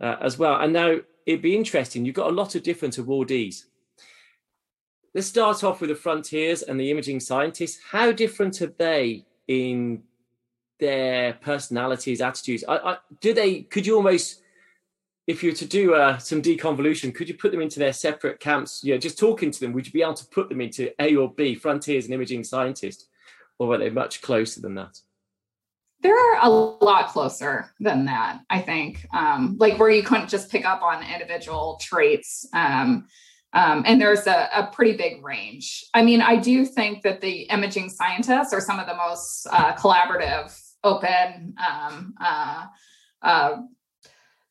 [0.00, 0.60] uh, as well.
[0.60, 0.96] And now
[1.26, 2.04] it'd be interesting.
[2.04, 3.64] You've got a lot of different awardees.
[5.14, 7.80] Let's start off with the frontiers and the imaging scientists.
[7.90, 10.02] How different are they in
[10.78, 12.64] their personalities, attitudes?
[12.68, 13.62] I, I, do they?
[13.62, 14.42] Could you almost,
[15.26, 18.38] if you were to do uh, some deconvolution, could you put them into their separate
[18.38, 18.84] camps?
[18.84, 21.16] You know, just talking to them, would you be able to put them into A
[21.16, 23.08] or B, frontiers and imaging scientists,
[23.58, 25.00] or are they much closer than that?
[26.00, 29.06] They're a lot closer than that i think.
[29.12, 33.06] Um, like where you couldn't just pick up on individual traits um,
[33.54, 35.84] um, and there's a, a, pretty big range.
[35.94, 39.74] I mean i do think that the imaging scientists are some of the most uh,
[39.74, 42.66] collaborative open um, uh,
[43.22, 43.56] uh,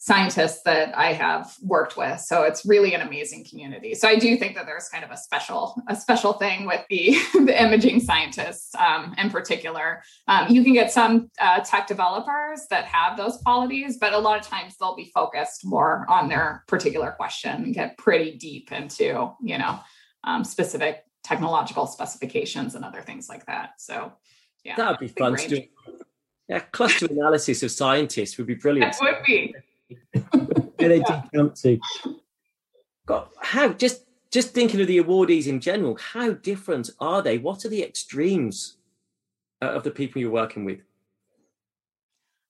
[0.07, 2.21] scientists that I have worked with.
[2.21, 3.93] So it's really an amazing community.
[3.93, 7.17] So I do think that there's kind of a special a special thing with the
[7.33, 10.01] the imaging scientists um, in particular.
[10.29, 14.39] Um, you can get some uh, tech developers that have those qualities, but a lot
[14.39, 19.29] of times they'll be focused more on their particular question and get pretty deep into
[19.43, 19.77] you know
[20.23, 23.71] um, specific technological specifications and other things like that.
[23.77, 24.13] So
[24.63, 25.49] yeah, that would be fun range.
[25.49, 25.67] to do.
[26.47, 28.93] Yeah, cluster analysis of scientists would be brilliant.
[28.93, 29.53] That would be
[30.11, 31.79] where they did jump to.
[33.05, 37.37] God, how just just thinking of the awardees in general, how different are they?
[37.37, 38.77] What are the extremes
[39.61, 40.79] uh, of the people you're working with?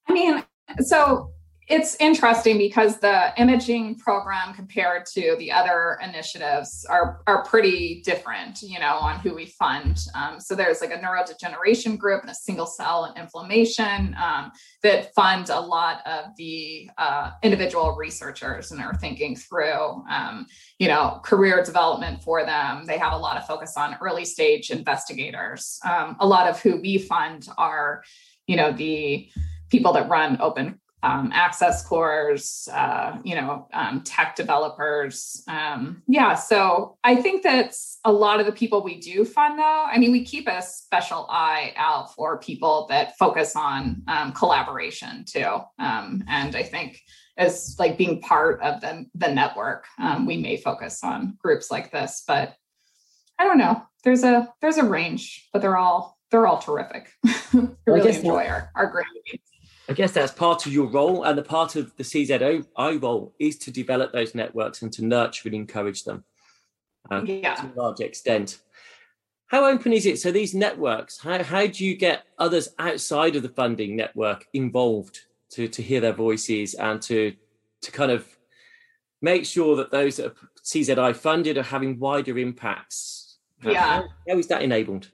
[0.08, 0.44] I mean,
[0.80, 1.32] so
[1.68, 8.62] it's interesting because the imaging program compared to the other initiatives are are pretty different
[8.62, 9.98] you know on who we fund.
[10.14, 14.50] Um, so there's like a neurodegeneration group and a single cell and inflammation um,
[14.82, 20.46] that fund a lot of the uh, individual researchers and are thinking through um,
[20.78, 22.86] you know career development for them.
[22.86, 25.78] They have a lot of focus on early stage investigators.
[25.84, 28.02] Um, a lot of who we fund are
[28.46, 29.28] you know the
[29.70, 35.42] people that run open um, access cores, uh, you know, um, tech developers.
[35.46, 39.84] Um, yeah, so I think that's a lot of the people we do fund, though.
[39.86, 45.24] I mean, we keep a special eye out for people that focus on um, collaboration
[45.24, 45.58] too.
[45.78, 47.00] Um, and I think
[47.36, 51.92] as like being part of the, the network, um, we may focus on groups like
[51.92, 52.54] this, but
[53.38, 53.82] I don't know.
[54.02, 57.10] There's a there's a range, but they're all they're all terrific.
[57.26, 59.47] I really enjoy our, our meetings.
[59.88, 63.56] I guess that's part of your role, and the part of the CZI role is
[63.58, 66.24] to develop those networks and to nurture and encourage them
[67.10, 67.54] uh, yeah.
[67.54, 68.58] to a large extent.
[69.46, 70.18] How open is it?
[70.18, 75.20] So these networks, how, how do you get others outside of the funding network involved
[75.52, 77.34] to, to hear their voices and to
[77.80, 78.26] to kind of
[79.22, 83.38] make sure that those that are CZI funded are having wider impacts?
[83.64, 83.80] Yeah.
[83.80, 85.08] How, how is that enabled?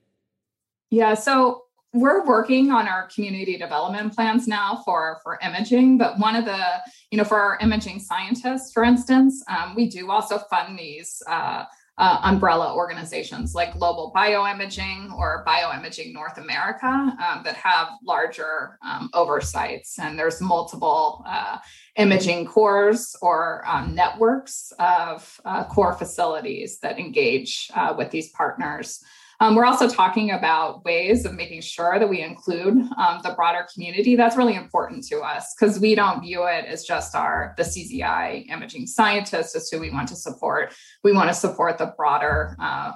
[0.91, 1.64] Yeah, so
[1.95, 6.63] we're working on our community development plans now for for imaging but one of the
[7.11, 11.65] you know for our imaging scientists for instance um, we do also fund these uh,
[11.97, 19.11] uh, umbrella organizations like Global Bioimaging or Bioimaging North America um, that have larger um,
[19.15, 19.99] oversights.
[19.99, 21.59] And there's multiple uh,
[21.97, 29.01] imaging cores or um, networks of uh, core facilities that engage uh, with these partners.
[29.41, 33.67] Um, we're also talking about ways of making sure that we include um, the broader
[33.73, 34.17] community.
[34.17, 38.51] That's really important to us because we don't view it as just our the CZI
[38.51, 40.75] imaging scientists as who we want to support.
[41.03, 42.93] We want to support the broader, uh,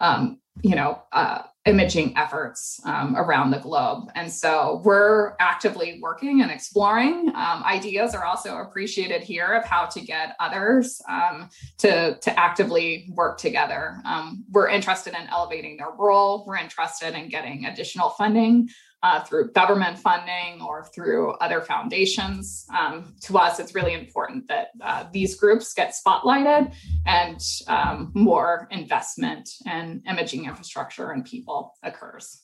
[0.00, 4.10] um, you know, uh, imaging efforts um, around the globe.
[4.14, 7.28] And so we're actively working and exploring.
[7.34, 13.10] Um, ideas are also appreciated here of how to get others um, to, to actively
[13.14, 14.00] work together.
[14.06, 18.70] Um, we're interested in elevating their role, we're interested in getting additional funding
[19.02, 22.66] uh, through government funding or through other foundations.
[22.76, 26.74] Um, to us, it's really important that uh, these groups get spotlighted
[27.06, 32.42] and um, more investment in imaging infrastructure and people occurs.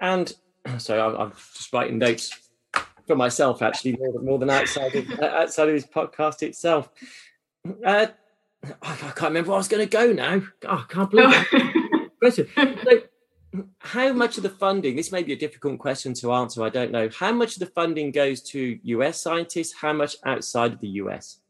[0.00, 0.32] And
[0.78, 2.50] so I'm just writing notes
[3.06, 6.88] for myself, actually, more than, more than outside of, outside of this podcast itself.
[7.84, 8.06] Uh,
[8.82, 10.40] I can't remember where I was going to go now.
[10.66, 11.28] Oh, I can't believe
[12.22, 12.34] it.
[12.34, 12.44] so,
[13.78, 16.90] how much of the funding this may be a difficult question to answer i don't
[16.90, 20.88] know how much of the funding goes to us scientists how much outside of the
[20.88, 21.40] us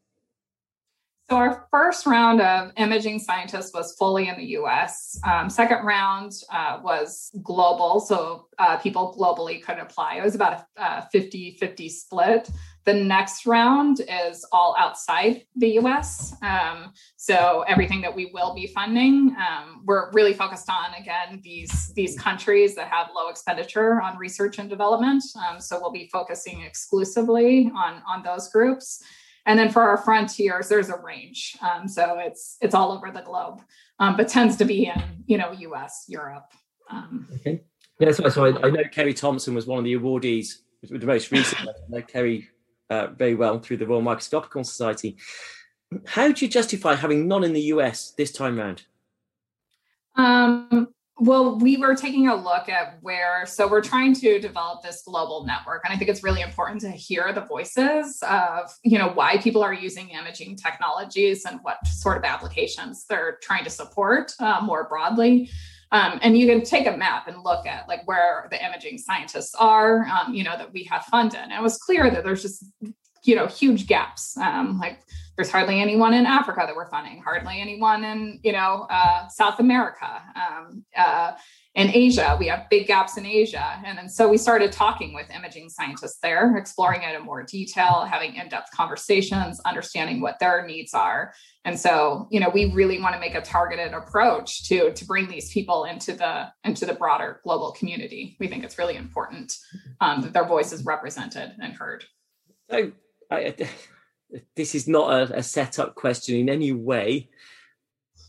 [1.31, 5.19] so our first round of imaging scientists was fully in the U.S.
[5.25, 10.17] Um, second round uh, was global, so uh, people globally could apply.
[10.17, 12.51] It was about a 50-50 split.
[12.85, 16.35] The next round is all outside the U.S.
[16.43, 21.93] Um, so everything that we will be funding, um, we're really focused on again these
[21.95, 25.25] these countries that have low expenditure on research and development.
[25.49, 29.03] Um, so we'll be focusing exclusively on on those groups.
[29.47, 31.57] And then for our frontiers, there's a range.
[31.63, 33.61] Um, so it's it's all over the globe,
[33.99, 36.53] um, but tends to be in you know U.S., Europe.
[36.91, 37.63] Um, okay.
[38.01, 40.57] Yeah, so, so I, I, know Kerry Thompson was one of the awardees,
[40.91, 41.69] with the most recent.
[41.69, 42.49] I know Kerry
[42.91, 45.17] uh, very well through the Royal Microscopical Society.
[46.07, 48.85] How do you justify having none in the US this time round?
[50.17, 55.03] Um, well, we were taking a look at where, so we're trying to develop this
[55.03, 55.83] global network.
[55.85, 59.63] And I think it's really important to hear the voices of, you know, why people
[59.63, 64.89] are using imaging technologies and what sort of applications they're trying to support uh, more
[64.89, 65.51] broadly.
[65.95, 69.55] Um, and you can take a map and look at like where the imaging scientists
[69.55, 71.39] are, um, you know, that we have funded.
[71.39, 72.65] And it was clear that there's just,
[73.23, 74.37] you know, huge gaps.
[74.37, 75.03] Um, like
[75.37, 79.61] there's hardly anyone in Africa that we're funding, hardly anyone in, you know, uh, South
[79.61, 80.21] America.
[80.35, 81.35] Um, uh,
[81.75, 83.83] in Asia, we have big gaps in Asia.
[83.85, 88.07] And then so we started talking with imaging scientists there, exploring it in more detail,
[88.09, 91.35] having in depth conversations, understanding what their needs are.
[91.65, 95.27] And so, you know, we really want to make a targeted approach to, to bring
[95.27, 98.37] these people into the into the broader global community.
[98.39, 99.57] We think it's really important
[100.01, 102.05] um, that their voice is represented and heard.
[102.71, 102.93] So
[103.33, 103.55] I,
[104.55, 107.31] this is not a, a set up question in any way.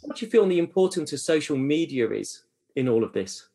[0.01, 2.44] What do you feel the importance of social media is
[2.75, 3.47] in all of this?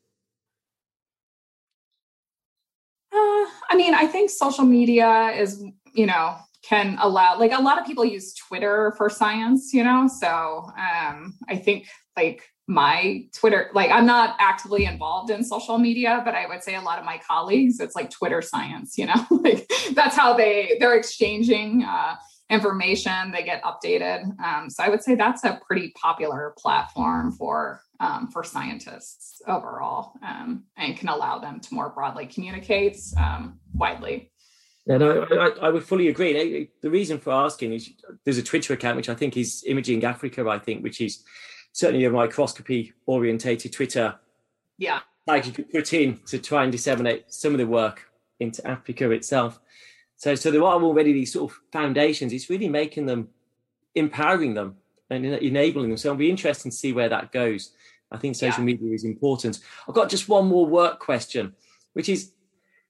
[3.12, 5.64] Uh, I mean, I think social media is,
[5.94, 10.08] you know, can allow like a lot of people use Twitter for science, you know.
[10.08, 16.22] So um, I think like my Twitter, like I'm not actively involved in social media,
[16.24, 19.26] but I would say a lot of my colleagues, it's like Twitter science, you know,
[19.30, 22.16] like that's how they they're exchanging uh,
[22.50, 24.38] information, they get updated.
[24.40, 30.12] Um, so I would say that's a pretty popular platform for um, for scientists overall,
[30.26, 34.32] um, and can allow them to more broadly communicate um, widely.
[34.86, 36.70] Yeah, no, I, I, would fully agree.
[36.80, 37.90] The reason for asking is
[38.24, 40.48] there's a Twitter account which I think is Imaging Africa.
[40.48, 41.22] I think which is
[41.72, 44.18] certainly a microscopy orientated Twitter.
[44.78, 48.08] Yeah, like you could put in to try and disseminate some of the work
[48.40, 49.60] into Africa itself.
[50.16, 52.32] So, so there are already these sort of foundations.
[52.32, 53.28] It's really making them,
[53.94, 54.76] empowering them,
[55.08, 55.96] and enabling them.
[55.98, 57.72] So it'll be interesting to see where that goes.
[58.10, 58.66] I think social yeah.
[58.66, 59.60] media is important.
[59.88, 61.54] I've got just one more work question,
[61.92, 62.32] which is: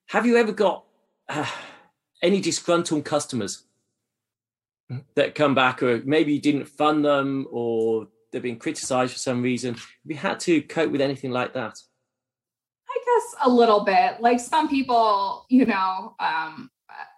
[0.06, 0.84] Have you ever got
[1.28, 1.46] uh,
[2.22, 3.64] any disgruntled customers
[5.14, 9.42] that come back, or maybe you didn't fund them, or they've been criticised for some
[9.42, 9.74] reason?
[9.74, 11.78] Have you had to cope with anything like that?
[12.88, 14.20] I guess a little bit.
[14.20, 16.70] Like some people, you know, um,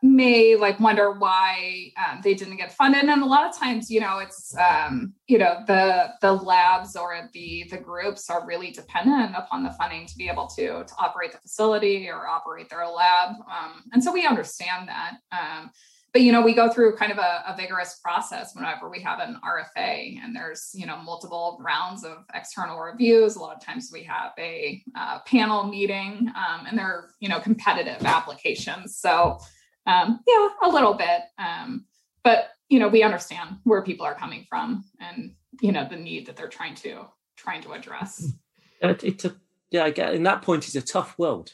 [0.03, 4.01] may like wonder why um, they didn't get funded and a lot of times you
[4.01, 9.35] know it's um, you know the the labs or the the groups are really dependent
[9.37, 13.37] upon the funding to be able to to operate the facility or operate their lab
[13.51, 15.71] um, and so we understand that um,
[16.13, 19.19] but you know, we go through kind of a, a, vigorous process whenever we have
[19.19, 23.37] an RFA, and there's you know multiple rounds of external reviews.
[23.37, 27.41] A lot of times we have a uh, panel meeting, um, and they're you know
[27.41, 28.99] competitive applications.
[28.99, 29.39] So
[29.87, 31.85] um, yeah, a little bit, um,
[32.25, 36.27] but you know we understand where people are coming from and you know the need
[36.27, 37.07] that they're trying to
[37.37, 38.33] trying to address.
[38.81, 39.37] It's a
[39.71, 41.53] yeah, I get in that point it's a tough world.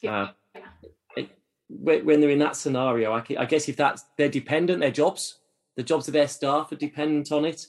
[0.00, 0.28] Yeah.
[0.56, 1.22] Uh,
[1.68, 5.38] when they're in that scenario, I, guess if that's they're dependent, their jobs,
[5.76, 7.66] the jobs of their staff are dependent on it.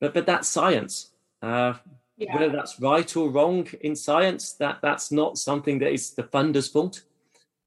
[0.00, 1.12] But but that's science.
[1.40, 1.74] Uh,
[2.16, 2.34] yeah.
[2.34, 6.68] Whether that's right or wrong in science, that that's not something that is the funder's
[6.68, 7.02] fault.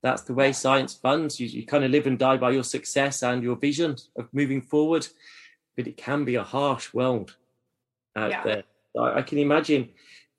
[0.04, 1.40] That's the way science funds.
[1.40, 4.62] You, you kind of live and die by your success and your vision of moving
[4.62, 5.08] forward.
[5.76, 7.36] But it can be a harsh world
[8.16, 8.44] out yeah.
[8.44, 8.64] there.
[9.00, 9.90] I, I, can imagine.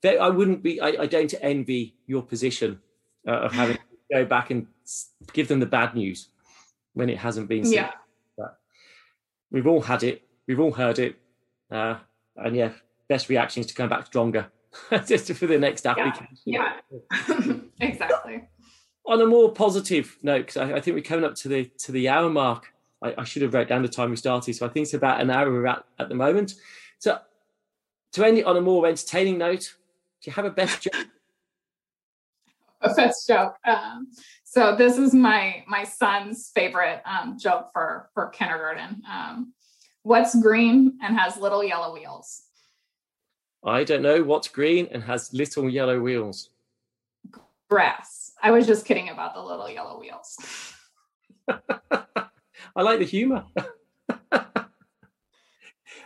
[0.03, 0.81] I wouldn't be.
[0.81, 2.79] I, I don't envy your position
[3.27, 3.81] uh, of having to
[4.11, 4.67] go back and
[5.33, 6.29] give them the bad news
[6.93, 7.73] when it hasn't been said.
[7.73, 7.91] Yeah.
[8.37, 8.59] But
[9.51, 10.23] we've all had it.
[10.47, 11.17] We've all heard it.
[11.71, 11.97] Uh,
[12.35, 12.71] and yeah,
[13.07, 14.47] best reaction is to come back stronger
[15.05, 16.27] just for the next application.
[16.45, 17.53] Yeah, yeah.
[17.81, 18.47] exactly.
[19.05, 21.91] On a more positive note, because I, I, think we're coming up to the to
[21.91, 22.73] the hour mark.
[23.01, 25.21] I, I, should have wrote down the time we started, so I think it's about
[25.21, 26.55] an hour we're at at the moment.
[26.99, 27.17] So,
[28.11, 29.73] to end it on a more entertaining note,
[30.21, 30.93] do you have a best joke?
[32.81, 33.57] A best joke.
[33.67, 34.07] Um,
[34.45, 39.01] so this is my my son's favorite um, joke for for kindergarten.
[39.11, 39.53] Um,
[40.03, 42.43] what's green and has little yellow wheels?
[43.63, 46.49] I don't know what's green and has little yellow wheels.
[47.69, 48.28] Grass.
[48.41, 50.37] I was just kidding about the little yellow wheels.
[51.47, 53.43] I like the humor.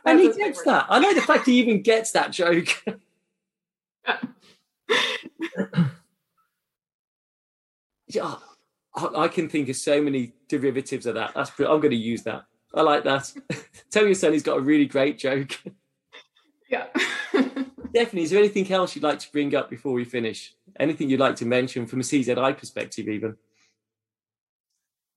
[0.05, 0.88] and he gets that.
[0.89, 2.84] I like the fact he even gets that joke.
[8.07, 8.36] yeah,
[8.95, 11.34] I, can think of so many derivatives of that.
[11.36, 12.45] That's I'm going to use that.
[12.73, 13.31] I like that.
[13.91, 15.61] Tell your son he's got a really great joke.
[16.69, 16.88] Yeah.
[17.31, 18.23] Definitely.
[18.23, 20.55] Is there anything else you'd like to bring up before we finish?
[20.80, 23.36] Anything you'd like to mention from a CZI perspective, even?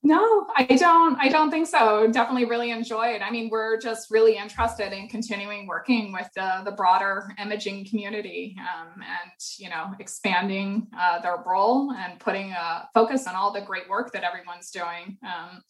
[0.03, 1.19] No, I don't.
[1.19, 2.07] I don't think so.
[2.13, 3.23] Definitely really enjoyed.
[3.23, 8.57] I mean, we're just really interested in continuing working with the, the broader imaging community
[8.61, 13.63] um, and, you know, expanding uh, their role and putting a focus on all the
[13.63, 15.19] great work that everyone's doing.
[15.25, 15.63] Um,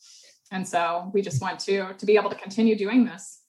[0.53, 3.41] and so we just want to to be able to continue doing this.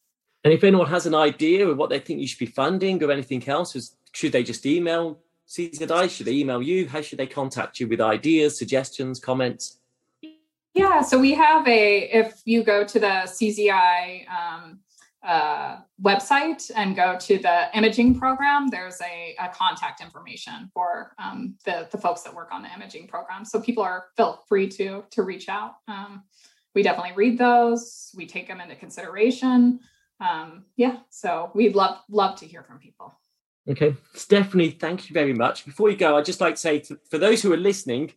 [0.45, 3.11] And if anyone has an idea of what they think you should be funding or
[3.11, 6.09] anything else, should they just email CZI?
[6.09, 6.87] Should email you?
[6.87, 9.79] How should they contact you with ideas, suggestions, comments?
[10.73, 14.79] Yeah, so we have a, if you go to the CZI um,
[15.23, 21.55] uh, website and go to the imaging program, there's a, a contact information for um,
[21.65, 23.43] the, the folks that work on the imaging program.
[23.43, 25.77] So people are feel free to, to reach out.
[25.87, 26.23] Um,
[26.75, 29.79] we definitely read those, we take them into consideration.
[30.19, 33.19] Um, yeah, so we'd love, love to hear from people.
[33.70, 35.65] Okay, Stephani, thank you very much.
[35.65, 38.13] Before you go, I'd just like to say to, for those who are listening,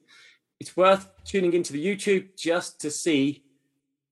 [0.61, 3.43] it's worth tuning into the YouTube just to see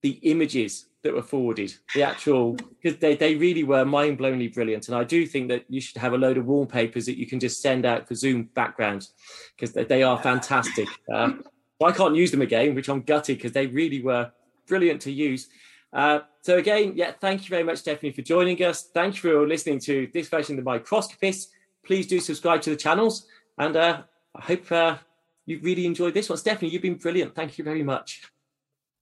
[0.01, 4.89] the images that were forwarded, the actual, because they, they really were mind blowingly brilliant.
[4.89, 7.39] And I do think that you should have a load of wallpapers that you can
[7.39, 9.13] just send out for Zoom backgrounds
[9.55, 10.89] because they, they, are fantastic.
[11.13, 11.33] Uh,
[11.81, 14.31] I can't use them again, which I'm gutted because they really were
[14.67, 15.47] brilliant to use.
[15.91, 18.83] Uh, so again, yeah, thank you very much, Stephani, for joining us.
[18.93, 21.49] Thank you for listening to this version of the Microscopist.
[21.85, 23.25] Please do subscribe to the channels,
[23.57, 24.03] and uh,
[24.35, 24.97] I hope uh,
[25.45, 26.37] you really enjoyed this one.
[26.37, 27.35] Stephani, you've been brilliant.
[27.35, 28.21] Thank you very much.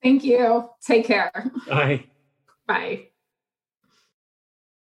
[0.01, 0.69] Thank you.
[0.81, 1.51] Take care.
[1.67, 2.05] Bye.
[2.67, 3.07] Bye.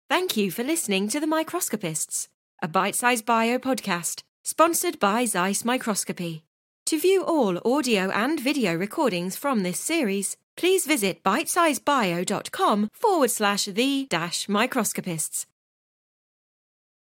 [0.08, 2.28] Thank you for listening to The Microscopists,
[2.62, 6.44] a Bitesize Bio podcast sponsored by Zeiss Microscopy.
[6.86, 13.64] To view all audio and video recordings from this series, please visit bitesizebio.com forward slash
[13.64, 15.46] the dash microscopists.